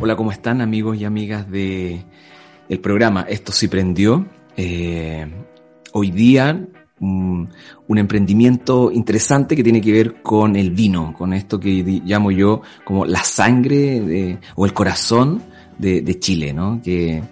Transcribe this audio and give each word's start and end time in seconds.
Hola, 0.00 0.16
¿cómo 0.16 0.32
están 0.32 0.60
amigos 0.60 0.96
y 0.96 1.04
amigas 1.04 1.50
de 1.50 2.04
el 2.68 2.80
programa 2.80 3.22
Esto 3.28 3.52
sí 3.52 3.68
prendió? 3.68 4.26
Eh, 4.56 5.26
hoy 5.92 6.10
día 6.10 6.66
un, 7.00 7.48
emprendimiento 7.88 8.90
interesante 8.92 9.54
que 9.54 9.62
tiene 9.62 9.80
que 9.80 9.92
ver 9.92 10.22
con 10.22 10.56
el 10.56 10.70
vino, 10.70 11.14
con 11.16 11.32
esto 11.32 11.58
que 11.60 11.82
llamo 12.04 12.30
yo 12.30 12.62
como 12.84 13.04
la 13.04 13.22
sangre 13.22 14.38
o 14.56 14.66
el 14.66 14.72
corazón 14.72 15.42
de, 15.78 16.18
Chile, 16.18 16.52
¿no? 16.52 16.80
Que, 16.82 17.22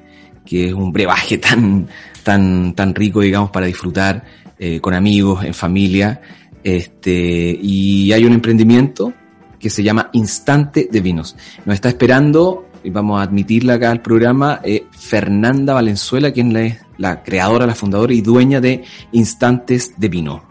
es 0.49 0.73
un 0.73 0.93
brebaje 0.93 1.39
tan, 1.39 1.89
tan, 2.23 2.75
tan 2.75 2.95
rico, 2.95 3.21
digamos, 3.21 3.51
para 3.51 3.67
disfrutar 3.67 4.25
eh, 4.59 4.81
con 4.81 4.95
amigos, 4.95 5.45
en 5.45 5.55
familia. 5.55 6.21
Este, 6.67 7.57
y 7.63 8.13
hay 8.13 8.25
un 8.25 8.33
emprendimiento 8.33 9.13
que 9.57 9.71
se 9.71 9.85
llama 9.85 10.11
Instante 10.15 10.89
de 10.91 11.01
Vinos. 11.01 11.37
Nos 11.65 11.75
está 11.75 11.91
esperando, 11.91 12.67
y 12.83 12.91
vamos 12.91 13.21
a 13.21 13.23
admitirla 13.23 13.75
acá 13.75 13.93
al 13.93 14.03
programa, 14.03 14.61
eh, 14.65 14.85
Fernanda 14.91 15.75
Valenzuela, 15.75 16.33
quien 16.33 16.57
es 16.57 16.85
la 16.99 17.23
creadora, 17.23 17.69
la 17.69 17.77
fundadora 17.77 18.13
y 18.13 18.21
dueña 18.21 18.61
de 18.61 18.83
Instantes 19.13 19.95
de 19.97 20.09
Vino. 20.09 20.43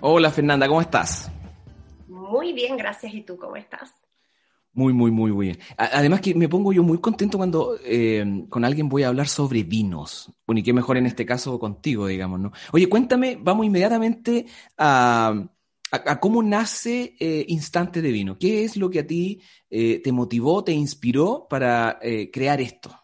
Hola 0.00 0.30
Fernanda, 0.30 0.66
¿cómo 0.66 0.80
estás? 0.80 1.30
Muy 2.08 2.54
bien, 2.54 2.78
gracias. 2.78 3.12
¿Y 3.12 3.20
tú 3.20 3.36
cómo 3.36 3.56
estás? 3.56 3.99
Muy, 4.72 4.92
muy, 4.92 5.10
muy, 5.10 5.32
muy 5.32 5.46
bien. 5.46 5.58
Además 5.76 6.20
que 6.20 6.34
me 6.34 6.48
pongo 6.48 6.72
yo 6.72 6.82
muy 6.82 6.98
contento 6.98 7.38
cuando 7.38 7.76
eh, 7.84 8.44
con 8.48 8.64
alguien 8.64 8.88
voy 8.88 9.02
a 9.02 9.08
hablar 9.08 9.26
sobre 9.28 9.64
vinos. 9.64 10.32
Bueno, 10.46 10.60
y 10.60 10.62
qué 10.62 10.72
mejor 10.72 10.96
en 10.96 11.06
este 11.06 11.26
caso 11.26 11.58
contigo, 11.58 12.06
digamos, 12.06 12.38
¿no? 12.38 12.52
Oye, 12.72 12.88
cuéntame, 12.88 13.36
vamos 13.40 13.66
inmediatamente 13.66 14.46
a 14.78 15.50
a, 15.92 16.20
cómo 16.20 16.42
nace 16.42 17.16
eh, 17.18 17.44
Instante 17.48 18.02
de 18.02 18.12
Vino. 18.12 18.38
¿Qué 18.38 18.64
es 18.64 18.76
lo 18.76 18.90
que 18.90 19.00
a 19.00 19.06
ti 19.06 19.40
eh, 19.70 20.00
te 20.02 20.12
motivó, 20.12 20.64
te 20.64 20.72
inspiró 20.72 21.46
para 21.48 21.98
eh, 22.02 22.30
crear 22.30 22.60
esto? 22.60 22.99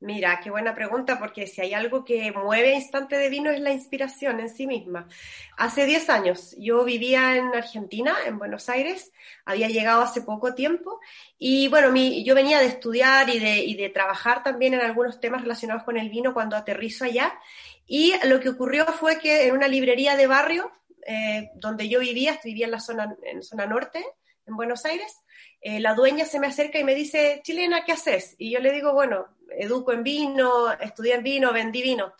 Mira, 0.00 0.38
qué 0.40 0.50
buena 0.50 0.76
pregunta, 0.76 1.18
porque 1.18 1.48
si 1.48 1.60
hay 1.60 1.74
algo 1.74 2.04
que 2.04 2.30
mueve 2.30 2.74
Instante 2.74 3.16
de 3.16 3.28
Vino 3.28 3.50
es 3.50 3.60
la 3.60 3.72
inspiración 3.72 4.38
en 4.38 4.48
sí 4.48 4.64
misma. 4.68 5.08
Hace 5.56 5.86
10 5.86 6.08
años 6.08 6.54
yo 6.56 6.84
vivía 6.84 7.36
en 7.36 7.52
Argentina, 7.52 8.14
en 8.24 8.38
Buenos 8.38 8.68
Aires, 8.68 9.10
había 9.44 9.66
llegado 9.66 10.02
hace 10.02 10.22
poco 10.22 10.54
tiempo 10.54 11.00
y 11.36 11.66
bueno, 11.66 11.90
mi, 11.90 12.22
yo 12.22 12.36
venía 12.36 12.60
de 12.60 12.66
estudiar 12.66 13.28
y 13.28 13.40
de, 13.40 13.64
y 13.64 13.74
de 13.74 13.88
trabajar 13.88 14.44
también 14.44 14.74
en 14.74 14.82
algunos 14.82 15.18
temas 15.18 15.42
relacionados 15.42 15.82
con 15.82 15.96
el 15.96 16.10
vino 16.10 16.32
cuando 16.32 16.54
aterrizo 16.54 17.04
allá 17.04 17.36
y 17.84 18.12
lo 18.24 18.38
que 18.38 18.50
ocurrió 18.50 18.86
fue 18.86 19.18
que 19.18 19.48
en 19.48 19.54
una 19.56 19.66
librería 19.66 20.14
de 20.14 20.28
barrio 20.28 20.70
eh, 21.06 21.50
donde 21.54 21.88
yo 21.88 21.98
vivía, 21.98 22.38
vivía 22.44 22.66
en 22.66 22.72
la 22.72 22.80
zona, 22.80 23.16
en 23.24 23.42
zona 23.42 23.66
norte, 23.66 24.04
en 24.46 24.56
Buenos 24.56 24.84
Aires, 24.84 25.12
eh, 25.60 25.80
la 25.80 25.94
dueña 25.94 26.24
se 26.24 26.38
me 26.38 26.46
acerca 26.46 26.78
y 26.78 26.84
me 26.84 26.94
dice, 26.94 27.40
chilena, 27.42 27.84
¿qué 27.84 27.92
haces? 27.92 28.36
Y 28.38 28.52
yo 28.52 28.60
le 28.60 28.72
digo, 28.72 28.92
bueno, 28.92 29.26
educo 29.50 29.92
en 29.92 30.02
vino, 30.02 30.72
estudié 30.72 31.14
en 31.14 31.22
vino, 31.22 31.52
vendí 31.52 31.82
vino. 31.82 32.14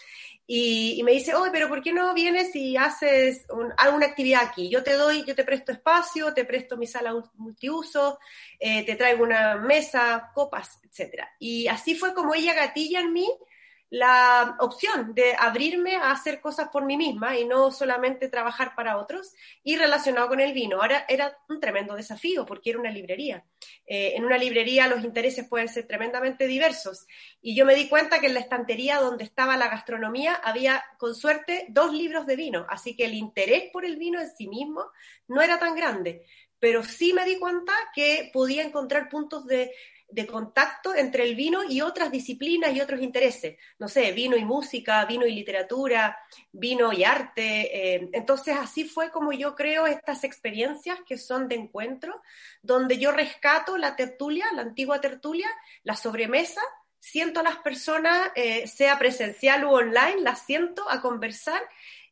Y, 0.51 1.03
me 1.05 1.13
dice, 1.13 1.35
oye, 1.35 1.51
pero 1.53 1.69
¿por 1.69 1.83
qué 1.83 1.93
no 1.93 2.15
vienes 2.15 2.57
y 2.57 2.75
haces 2.75 3.45
alguna 3.77 4.07
actividad 4.07 4.45
aquí? 4.45 4.71
Yo 4.71 4.83
te 4.83 4.95
doy, 4.95 5.23
yo 5.27 5.35
te 5.35 5.45
presto 5.45 5.73
espacio, 5.73 6.33
te 6.33 6.47
presto 6.47 6.79
mi 6.79 6.87
sala 6.87 7.15
multiuso, 7.35 8.19
eh, 8.59 8.83
te 8.87 8.95
traigo 8.97 9.25
una 9.25 9.57
mesa, 9.57 10.31
copas, 10.35 10.81
etc. 10.85 11.25
Y 11.39 11.69
así 11.69 11.95
fue 11.95 12.15
como 12.15 12.35
ella 12.35 12.55
gatilla 12.55 13.01
en 13.01 13.13
mí 13.13 13.31
la 13.91 14.57
opción 14.61 15.15
de 15.15 15.35
abrirme 15.39 15.97
a 15.97 16.11
hacer 16.11 16.41
cosas 16.41 16.69
por 16.69 16.85
mí 16.85 16.97
misma 16.97 17.39
y 17.39 17.47
no 17.47 17.71
solamente 17.71 18.29
trabajar 18.29 18.75
para 18.75 18.99
otros 18.99 19.33
y 19.63 19.77
relacionado 19.77 20.29
con 20.29 20.41
el 20.41 20.53
vino. 20.53 20.81
Ahora 20.81 21.07
era 21.09 21.39
un 21.49 21.59
tremendo 21.59 21.95
desafío 21.95 22.45
porque 22.45 22.71
era 22.71 22.79
una 22.79 22.91
librería. 22.91 23.45
Eh, 23.87 24.13
en 24.17 24.25
una 24.25 24.37
librería 24.37 24.89
los 24.89 25.05
intereses 25.05 25.49
pueden 25.49 25.69
ser 25.69 25.87
tremendamente 25.87 26.47
diversos 26.47 27.07
y 27.41 27.57
yo 27.57 27.65
me 27.65 27.75
di 27.75 27.89
cuenta 27.89 28.21
que 28.21 28.27
en 28.27 28.35
la 28.35 28.41
estantería 28.41 28.99
donde 28.99 29.25
estaba 29.25 29.57
la 29.57 29.69
gastronomía 29.69 30.35
había 30.35 30.85
con 30.99 31.15
suerte 31.15 31.67
dos 31.71 31.93
libros 31.93 32.27
de 32.27 32.37
vino, 32.37 32.67
así 32.69 32.95
que 32.95 33.07
el 33.07 33.15
interés 33.15 33.71
por 33.73 33.85
el 33.85 33.97
vino 33.97 34.21
en 34.21 34.29
sí 34.29 34.49
mismo 34.49 34.85
no 35.27 35.41
era 35.41 35.59
tan 35.59 35.75
grande, 35.75 36.27
pero 36.59 36.83
sí 36.83 37.13
me 37.13 37.25
di 37.25 37.39
cuenta 37.39 37.73
que 37.95 38.31
podía 38.33 38.63
encontrar 38.63 39.09
puntos 39.09 39.47
de 39.47 39.73
de 40.11 40.27
contacto 40.27 40.95
entre 40.95 41.25
el 41.25 41.35
vino 41.35 41.63
y 41.69 41.83
otras 41.83 42.11
disciplinas 42.11 42.75
y 42.75 42.81
otros 42.81 43.01
intereses. 43.03 43.59
No 43.79 43.89
sé, 43.89 44.13
vino 44.13 44.37
y 44.37 44.45
música, 44.45 45.05
vino 45.05 45.27
y 45.27 45.35
literatura, 45.35 46.19
vino 46.51 46.93
y 46.93 47.05
arte. 47.05 47.95
Eh, 47.95 48.09
entonces 48.13 48.57
así 48.59 48.85
fue 48.85 49.11
como 49.11 49.33
yo 49.33 49.55
creo 49.55 49.87
estas 49.87 50.25
experiencias 50.25 50.99
que 51.07 51.19
son 51.19 51.47
de 51.49 51.57
encuentro, 51.57 52.23
donde 52.63 52.99
yo 52.99 53.13
rescato 53.13 53.77
la 53.77 53.97
tertulia, 53.97 54.47
la 54.55 54.63
antigua 54.63 55.01
tertulia, 55.01 55.49
la 55.83 55.95
sobremesa, 55.95 56.63
siento 56.99 57.41
a 57.41 57.43
las 57.45 57.59
personas, 57.59 58.31
eh, 58.35 58.67
sea 58.67 58.99
presencial 58.99 59.65
u 59.65 59.71
online, 59.71 60.23
las 60.23 60.45
siento 60.45 60.89
a 60.91 61.01
conversar 61.01 61.63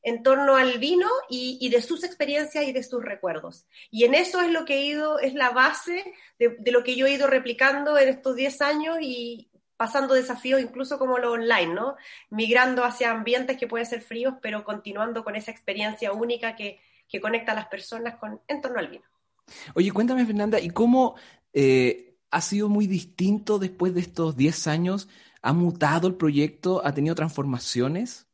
en 0.06 0.22
torno 0.22 0.54
al 0.54 0.78
vino 0.78 1.08
y, 1.28 1.68
de 1.68 1.82
sus 1.82 2.04
experiencias 2.04 2.64
y 2.64 2.72
de 2.72 2.84
sus 2.84 3.02
recuerdos. 3.02 3.66
Y 3.90 4.04
en 4.04 4.14
eso 4.14 4.40
es 4.40 4.52
lo 4.52 4.64
que 4.64 4.74
he 4.74 4.84
ido, 4.84 5.18
es 5.18 5.34
la 5.34 5.50
base 5.50 6.14
de, 6.38 6.56
lo 6.70 6.84
que 6.84 6.94
yo 6.94 7.06
he 7.06 7.12
ido 7.14 7.26
replicando 7.26 7.98
en 7.98 8.10
estos 8.10 8.36
10 8.36 8.60
años 8.62 8.98
y 9.00 9.50
pasando 9.76 10.14
desafíos 10.14 10.60
incluso 10.60 11.00
como 11.00 11.18
lo 11.18 11.32
online, 11.32 11.74
¿no? 11.74 11.96
Migrando 12.30 12.84
hacia 12.84 13.10
ambientes 13.10 13.56
que 13.56 13.66
pueden 13.66 13.84
ser 13.84 14.00
fríos, 14.00 14.34
pero 14.40 14.62
continuando 14.62 15.24
con 15.24 15.34
esa 15.34 15.50
experiencia 15.50 16.12
única 16.12 16.54
que, 16.54 16.80
conecta 17.20 17.50
a 17.50 17.56
las 17.56 17.66
personas 17.66 18.14
con, 18.16 18.40
en 18.46 18.60
torno 18.60 18.78
al 18.78 18.88
vino. 18.88 19.04
Oye, 19.74 19.90
cuéntame, 19.90 20.24
Fernanda, 20.24 20.60
¿y 20.60 20.70
cómo 20.70 21.16
eh, 21.52 22.14
ha 22.30 22.40
sido 22.42 22.68
muy 22.68 22.86
distinto 22.86 23.58
después 23.58 23.92
de 23.92 24.02
estos 24.02 24.36
10 24.36 24.68
años? 24.68 25.08
¿Ha 25.42 25.52
mutado 25.52 26.06
el 26.06 26.14
proyecto? 26.14 26.80
¿Ha 26.84 26.94
tenido 26.94 27.16
transformaciones? 27.16 28.25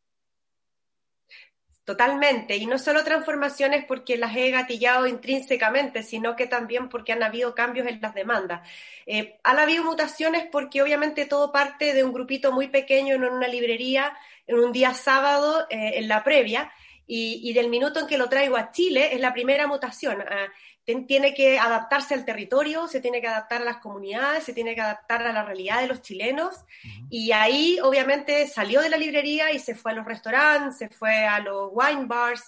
Totalmente, 1.84 2.56
y 2.56 2.66
no 2.66 2.78
solo 2.78 3.02
transformaciones 3.02 3.84
porque 3.84 4.16
las 4.16 4.36
he 4.36 4.52
gatillado 4.52 5.08
intrínsecamente, 5.08 6.04
sino 6.04 6.36
que 6.36 6.46
también 6.46 6.88
porque 6.88 7.12
han 7.12 7.24
habido 7.24 7.56
cambios 7.56 7.88
en 7.88 8.00
las 8.00 8.14
demandas. 8.14 8.68
Eh, 9.04 9.40
han 9.42 9.58
habido 9.58 9.82
mutaciones 9.82 10.46
porque 10.52 10.80
obviamente 10.80 11.26
todo 11.26 11.50
parte 11.50 11.92
de 11.92 12.04
un 12.04 12.12
grupito 12.12 12.52
muy 12.52 12.68
pequeño 12.68 13.16
en 13.16 13.24
una 13.24 13.48
librería, 13.48 14.16
en 14.46 14.60
un 14.60 14.70
día 14.70 14.94
sábado, 14.94 15.66
eh, 15.70 15.94
en 15.96 16.06
la 16.06 16.22
previa, 16.22 16.70
y, 17.14 17.52
del 17.52 17.68
minuto 17.68 18.00
en 18.00 18.06
que 18.06 18.16
lo 18.16 18.28
traigo 18.28 18.56
a 18.56 18.70
Chile 18.70 19.12
es 19.12 19.20
la 19.20 19.34
primera 19.34 19.66
mutación. 19.66 20.22
Ah, 20.22 20.46
tiene 20.84 21.32
que 21.32 21.58
adaptarse 21.58 22.14
al 22.14 22.24
territorio, 22.24 22.88
se 22.88 23.00
tiene 23.00 23.20
que 23.20 23.28
adaptar 23.28 23.62
a 23.62 23.64
las 23.64 23.76
comunidades, 23.76 24.42
se 24.42 24.52
tiene 24.52 24.74
que 24.74 24.80
adaptar 24.80 25.22
a 25.22 25.32
la 25.32 25.44
realidad 25.44 25.80
de 25.80 25.86
los 25.86 26.02
chilenos. 26.02 26.64
Y 27.08 27.30
ahí, 27.32 27.78
obviamente, 27.82 28.48
salió 28.48 28.80
de 28.80 28.90
la 28.90 28.96
librería 28.96 29.52
y 29.52 29.58
se 29.58 29.74
fue 29.74 29.92
a 29.92 29.94
los 29.94 30.04
restaurantes, 30.04 30.78
se 30.78 30.88
fue 30.88 31.24
a 31.24 31.38
los 31.38 31.70
wine 31.72 32.06
bars. 32.06 32.42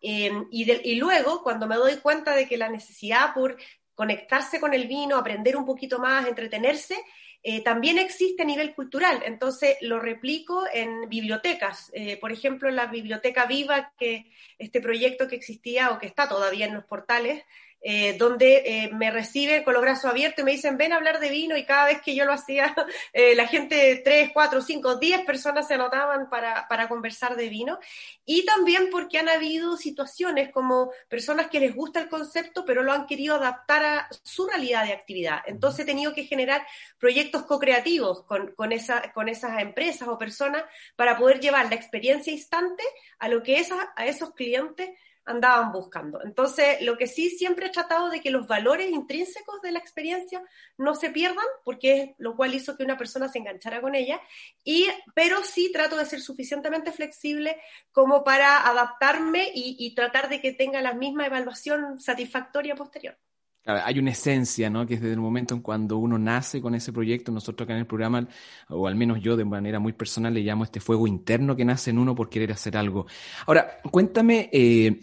Em, 0.00 0.46
y, 0.50 0.70
y 0.70 0.94
luego, 0.96 1.42
cuando 1.42 1.66
me 1.66 1.76
doy 1.76 1.96
cuenta 1.96 2.34
de 2.34 2.46
que 2.46 2.56
la 2.56 2.68
necesidad 2.68 3.34
por 3.34 3.56
conectarse 3.94 4.60
con 4.60 4.72
el 4.72 4.86
vino, 4.86 5.16
aprender 5.16 5.56
un 5.56 5.66
poquito 5.66 5.98
más, 5.98 6.26
entretenerse, 6.26 6.96
eh, 7.42 7.62
también 7.62 7.98
existe 7.98 8.42
a 8.42 8.46
nivel 8.46 8.74
cultural, 8.74 9.22
entonces 9.24 9.76
lo 9.80 9.98
replico 9.98 10.64
en 10.72 11.08
bibliotecas. 11.08 11.90
Eh, 11.94 12.18
por 12.18 12.32
ejemplo, 12.32 12.68
en 12.68 12.76
la 12.76 12.86
Biblioteca 12.86 13.46
Viva, 13.46 13.92
que 13.98 14.30
este 14.58 14.82
proyecto 14.82 15.26
que 15.26 15.36
existía 15.36 15.90
o 15.90 15.98
que 15.98 16.06
está 16.06 16.28
todavía 16.28 16.66
en 16.66 16.74
los 16.74 16.84
portales, 16.84 17.42
eh, 17.82 18.16
donde 18.18 18.62
eh, 18.66 18.90
me 18.92 19.10
reciben 19.10 19.64
con 19.64 19.72
los 19.72 19.82
brazos 19.82 20.10
abiertos 20.10 20.42
y 20.42 20.44
me 20.44 20.52
dicen, 20.52 20.76
ven 20.76 20.92
a 20.92 20.96
hablar 20.96 21.18
de 21.18 21.30
vino 21.30 21.56
y 21.56 21.64
cada 21.64 21.86
vez 21.86 22.02
que 22.02 22.14
yo 22.14 22.26
lo 22.26 22.32
hacía, 22.32 22.74
eh, 23.12 23.34
la 23.34 23.46
gente, 23.46 24.02
tres, 24.04 24.30
cuatro, 24.34 24.60
cinco, 24.60 24.96
diez 24.96 25.24
personas 25.24 25.66
se 25.66 25.74
anotaban 25.74 26.28
para, 26.28 26.68
para 26.68 26.88
conversar 26.88 27.36
de 27.36 27.48
vino. 27.48 27.78
Y 28.26 28.44
también 28.44 28.88
porque 28.90 29.18
han 29.18 29.28
habido 29.28 29.78
situaciones 29.78 30.52
como 30.52 30.92
personas 31.08 31.48
que 31.48 31.60
les 31.60 31.74
gusta 31.74 32.00
el 32.00 32.08
concepto, 32.08 32.64
pero 32.66 32.82
lo 32.82 32.92
han 32.92 33.06
querido 33.06 33.36
adaptar 33.36 33.84
a 33.84 34.08
su 34.22 34.46
realidad 34.46 34.84
de 34.84 34.92
actividad. 34.92 35.40
Entonces 35.46 35.80
he 35.80 35.86
tenido 35.86 36.12
que 36.12 36.24
generar 36.24 36.66
proyectos 36.98 37.44
co-creativos 37.46 38.24
con, 38.24 38.52
con, 38.52 38.72
esa, 38.72 39.10
con 39.12 39.28
esas 39.28 39.58
empresas 39.60 40.06
o 40.06 40.18
personas 40.18 40.64
para 40.96 41.16
poder 41.16 41.40
llevar 41.40 41.68
la 41.70 41.76
experiencia 41.76 42.32
instante 42.32 42.84
a 43.18 43.28
lo 43.28 43.42
que 43.42 43.58
esa, 43.58 43.92
a 43.96 44.06
esos 44.06 44.34
clientes 44.34 44.90
andaban 45.30 45.72
buscando. 45.72 46.22
Entonces, 46.22 46.82
lo 46.82 46.96
que 46.98 47.06
sí 47.06 47.30
siempre 47.30 47.66
he 47.66 47.70
tratado 47.70 48.10
de 48.10 48.20
que 48.20 48.30
los 48.30 48.46
valores 48.46 48.90
intrínsecos 48.90 49.60
de 49.62 49.72
la 49.72 49.78
experiencia 49.78 50.42
no 50.76 50.94
se 50.94 51.10
pierdan, 51.10 51.46
porque 51.64 52.02
es 52.02 52.10
lo 52.18 52.36
cual 52.36 52.54
hizo 52.54 52.76
que 52.76 52.84
una 52.84 52.98
persona 52.98 53.28
se 53.28 53.38
enganchara 53.38 53.80
con 53.80 53.94
ella, 53.94 54.20
y, 54.64 54.86
pero 55.14 55.42
sí 55.42 55.70
trato 55.72 55.96
de 55.96 56.06
ser 56.06 56.20
suficientemente 56.20 56.92
flexible 56.92 57.56
como 57.92 58.24
para 58.24 58.68
adaptarme 58.68 59.50
y, 59.54 59.94
tratar 59.94 60.28
de 60.28 60.40
que 60.40 60.52
tenga 60.52 60.80
la 60.80 60.94
misma 60.94 61.26
evaluación 61.26 62.00
satisfactoria 62.00 62.74
posterior 62.74 63.16
hay 63.64 63.98
una 63.98 64.10
esencia, 64.10 64.70
¿no? 64.70 64.86
Que 64.86 64.94
es 64.94 65.00
desde 65.00 65.14
el 65.14 65.20
momento 65.20 65.54
en 65.54 65.60
cuando 65.60 65.98
uno 65.98 66.18
nace 66.18 66.60
con 66.60 66.74
ese 66.74 66.92
proyecto, 66.92 67.30
nosotros 67.30 67.66
acá 67.66 67.74
en 67.74 67.80
el 67.80 67.86
programa, 67.86 68.26
o 68.68 68.88
al 68.88 68.96
menos 68.96 69.20
yo 69.20 69.36
de 69.36 69.44
manera 69.44 69.78
muy 69.78 69.92
personal, 69.92 70.34
le 70.34 70.40
llamo 70.40 70.64
este 70.64 70.80
fuego 70.80 71.06
interno 71.06 71.54
que 71.54 71.64
nace 71.64 71.90
en 71.90 71.98
uno 71.98 72.14
por 72.14 72.30
querer 72.30 72.50
hacer 72.52 72.76
algo. 72.76 73.06
Ahora, 73.46 73.80
cuéntame, 73.90 74.48
eh, 74.52 75.00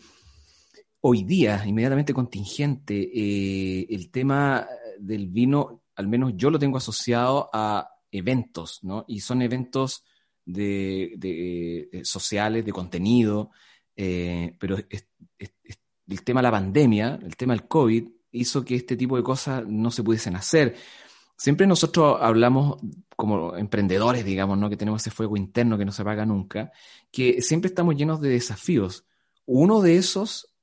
hoy 1.02 1.24
día, 1.24 1.64
inmediatamente 1.66 2.14
contingente, 2.14 3.10
eh, 3.14 3.88
el 3.90 4.10
tema 4.12 4.68
del 5.00 5.28
vino, 5.28 5.84
al 5.96 6.08
menos 6.08 6.34
yo 6.36 6.50
lo 6.50 6.60
tengo 6.60 6.78
asociado 6.78 7.50
a 7.54 7.90
eventos, 8.12 8.80
¿no? 8.84 9.06
Y 9.08 9.20
son 9.20 9.42
eventos 9.42 10.04
de, 10.46 11.14
de 11.18 12.02
sociales, 12.04 12.66
de 12.66 12.72
contenido, 12.72 13.52
eh, 13.96 14.56
pero 14.60 14.78
el 14.78 16.24
tema 16.24 16.40
de 16.40 16.44
la 16.44 16.52
pandemia, 16.52 17.20
el 17.22 17.36
tema 17.36 17.54
del 17.54 17.68
COVID, 17.68 18.08
hizo 18.32 18.64
que 18.64 18.76
este 18.76 18.96
tipo 18.96 19.18
de 19.18 19.24
cosas 19.24 19.66
no 19.68 19.92
se 19.92 20.04
pudiesen 20.04 20.36
hacer. 20.36 20.76
Siempre 21.36 21.68
nosotros 21.68 22.18
hablamos 22.20 22.78
como 23.16 23.56
emprendedores, 23.56 24.26
digamos, 24.26 24.58
¿no? 24.58 24.70
que 24.70 24.78
tenemos 24.78 25.02
ese 25.02 25.12
fuego 25.12 25.38
interno 25.38 25.78
que 25.78 25.86
no 25.86 25.92
se 25.92 26.02
apaga 26.02 26.26
nunca, 26.26 26.72
que 27.12 27.42
siempre 27.42 27.70
estamos 27.70 27.96
llenos 27.96 28.22
de 28.22 28.30
desafíos. 28.30 29.06
Uno 29.46 29.82
de 29.82 29.98
esos 29.98 30.56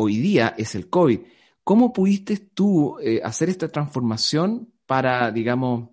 hoy 0.00 0.16
día 0.16 0.54
es 0.56 0.74
el 0.74 0.88
COVID. 0.88 1.20
¿Cómo 1.62 1.92
pudiste 1.92 2.36
tú 2.36 2.98
eh, 3.00 3.20
hacer 3.22 3.48
esta 3.48 3.68
transformación 3.68 4.72
para, 4.86 5.30
digamos, 5.30 5.90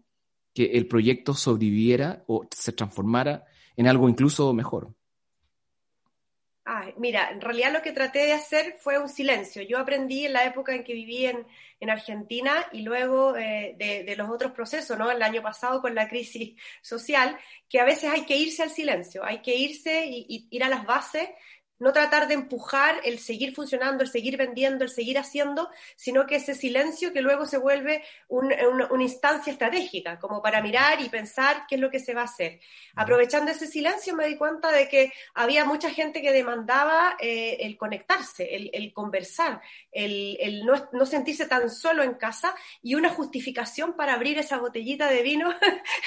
que 0.54 0.72
el 0.74 0.88
proyecto 0.88 1.34
sobreviviera 1.34 2.24
o 2.28 2.48
se 2.50 2.72
transformara 2.72 3.46
en 3.76 3.88
algo 3.88 4.10
incluso 4.10 4.54
mejor? 4.54 4.98
mira, 6.98 7.30
en 7.32 7.42
realidad 7.42 7.72
lo 7.72 7.82
que 7.82 7.92
traté 7.92 8.20
de 8.20 8.34
hacer 8.34 8.76
fue 8.80 9.00
un 9.00 9.10
silencio. 9.10 9.62
Yo 9.62 9.78
aprendí 9.78 10.26
en 10.26 10.34
la 10.34 10.46
época 10.46 10.74
en 10.74 10.84
que 10.84 10.94
viví 10.94 11.26
en, 11.26 11.46
Argentina 11.90 12.66
y 12.72 12.82
luego 12.82 13.38
eh, 13.38 13.76
de, 13.78 14.16
los 14.18 14.30
otros 14.30 14.52
procesos, 14.52 14.98
¿no? 14.98 15.12
El 15.12 15.22
año 15.22 15.42
pasado 15.42 15.80
con 15.80 15.94
la 15.96 16.10
crisis 16.10 16.60
social, 16.82 17.38
que 17.70 17.80
a 17.80 17.86
veces 17.86 18.10
hay 18.12 18.26
que 18.26 18.36
irse 18.36 18.64
al 18.64 18.72
silencio, 18.72 19.24
hay 19.24 19.42
que 19.42 19.56
irse 19.56 20.06
y 20.08 20.48
ir 20.50 20.64
a 20.64 20.70
las 20.70 20.86
bases 20.86 21.30
no 21.80 21.94
tratar 21.94 22.28
de 22.28 22.34
empujar 22.34 23.00
el 23.04 23.20
seguir 23.20 23.54
funcionando, 23.54 24.04
el 24.04 24.10
seguir 24.10 24.38
vendiendo, 24.38 24.84
el 24.84 24.90
seguir 24.90 25.18
haciendo, 25.20 25.70
sino 25.96 26.26
que 26.26 26.36
ese 26.36 26.56
silencio 26.56 27.14
que 27.14 27.22
luego 27.22 27.46
se 27.46 27.58
vuelve 27.58 28.04
una 28.28 29.04
instancia 29.04 29.52
estratégica, 29.52 30.20
como 30.20 30.42
para 30.42 30.62
mirar 30.62 31.02
y 31.02 31.10
pensar 31.10 31.66
qué 31.68 31.76
es 31.76 31.82
lo 31.82 31.92
que 31.92 32.00
se 32.00 32.14
va 32.14 32.22
a 32.22 32.26
hacer. 32.26 32.60
Aprovechando 32.96 33.52
ese 33.52 33.68
silencio 33.68 34.16
me 34.16 34.28
di 34.28 34.38
cuenta 34.38 34.72
de 34.72 34.88
que 34.88 35.14
había 35.36 35.66
mucha 35.66 35.90
gente 35.92 36.22
que 36.22 36.32
demandaba 36.32 37.16
eh, 37.20 37.58
el 37.62 37.78
conectarse, 37.78 38.56
el, 38.56 38.94
conversar, 38.94 39.62
el, 39.92 40.66
no, 40.66 41.06
sentirse 41.06 41.46
tan 41.46 41.70
solo 41.70 42.04
en 42.04 42.16
casa 42.16 42.56
y 42.82 42.96
una 42.96 43.10
justificación 43.10 43.96
para 43.96 44.14
abrir 44.14 44.38
esa 44.40 44.58
botellita 44.58 45.10
de 45.10 45.22
vino 45.22 45.54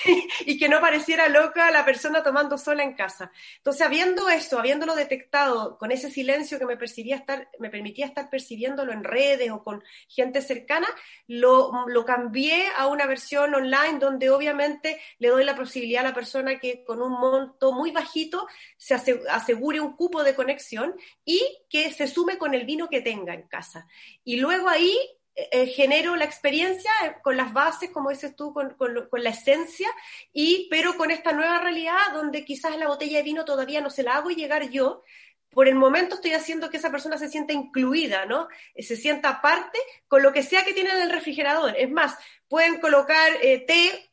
y 0.46 0.58
que 0.58 0.68
no 0.68 0.80
pareciera 0.80 1.28
loca 1.28 1.70
la 1.70 1.84
persona 1.84 2.22
tomando 2.22 2.58
sola 2.58 2.82
en 2.82 2.94
casa. 2.94 3.30
Entonces, 3.58 3.82
habiendo 3.82 4.28
eso, 4.28 4.58
habiéndolo 4.58 4.94
detectado, 4.94 5.59
con 5.78 5.92
ese 5.92 6.10
silencio 6.10 6.58
que 6.58 6.66
me, 6.66 6.76
percibía 6.76 7.16
estar, 7.16 7.48
me 7.58 7.70
permitía 7.70 8.06
estar 8.06 8.30
percibiéndolo 8.30 8.92
en 8.92 9.04
redes 9.04 9.50
o 9.50 9.62
con 9.62 9.82
gente 10.08 10.42
cercana, 10.42 10.88
lo, 11.26 11.86
lo 11.88 12.04
cambié 12.04 12.66
a 12.76 12.86
una 12.86 13.06
versión 13.06 13.54
online 13.54 13.98
donde 13.98 14.30
obviamente 14.30 15.00
le 15.18 15.28
doy 15.28 15.44
la 15.44 15.56
posibilidad 15.56 16.04
a 16.04 16.08
la 16.08 16.14
persona 16.14 16.58
que 16.58 16.84
con 16.84 17.02
un 17.02 17.12
monto 17.12 17.72
muy 17.72 17.90
bajito 17.90 18.46
se 18.76 18.94
asegure 18.94 19.80
un 19.80 19.96
cupo 19.96 20.22
de 20.22 20.34
conexión 20.34 20.94
y 21.24 21.40
que 21.68 21.90
se 21.92 22.06
sume 22.06 22.38
con 22.38 22.54
el 22.54 22.64
vino 22.64 22.88
que 22.88 23.00
tenga 23.00 23.34
en 23.34 23.42
casa. 23.48 23.86
Y 24.24 24.36
luego 24.36 24.68
ahí 24.68 24.96
eh, 25.40 25.48
eh, 25.52 25.66
genero 25.68 26.16
la 26.16 26.24
experiencia 26.24 26.90
eh, 27.04 27.14
con 27.22 27.36
las 27.36 27.52
bases, 27.52 27.90
como 27.90 28.10
dices 28.10 28.34
tú, 28.34 28.52
con, 28.52 28.70
con, 28.74 29.08
con, 29.08 29.22
la 29.22 29.30
esencia, 29.30 29.88
y, 30.32 30.66
pero 30.70 30.96
con 30.96 31.10
esta 31.10 31.32
nueva 31.32 31.60
realidad 31.60 32.12
donde 32.12 32.44
quizás 32.44 32.76
la 32.76 32.88
botella 32.88 33.18
de 33.18 33.22
vino 33.22 33.44
todavía 33.44 33.80
no 33.80 33.90
se 33.90 34.02
la 34.02 34.16
hago 34.16 34.30
llegar 34.30 34.68
yo, 34.70 35.02
por 35.50 35.66
el 35.68 35.74
momento 35.74 36.14
estoy 36.14 36.32
haciendo 36.32 36.70
que 36.70 36.76
esa 36.76 36.90
persona 36.90 37.18
se 37.18 37.28
sienta 37.28 37.52
incluida, 37.52 38.24
¿no? 38.24 38.48
Se 38.78 38.96
sienta 38.96 39.42
parte 39.42 39.78
con 40.06 40.22
lo 40.22 40.32
que 40.32 40.42
sea 40.42 40.64
que 40.64 40.72
tienen 40.72 40.96
en 40.96 41.02
el 41.02 41.10
refrigerador. 41.10 41.74
Es 41.76 41.90
más, 41.90 42.16
pueden 42.48 42.80
colocar 42.80 43.32
eh, 43.42 43.64
té 43.66 44.10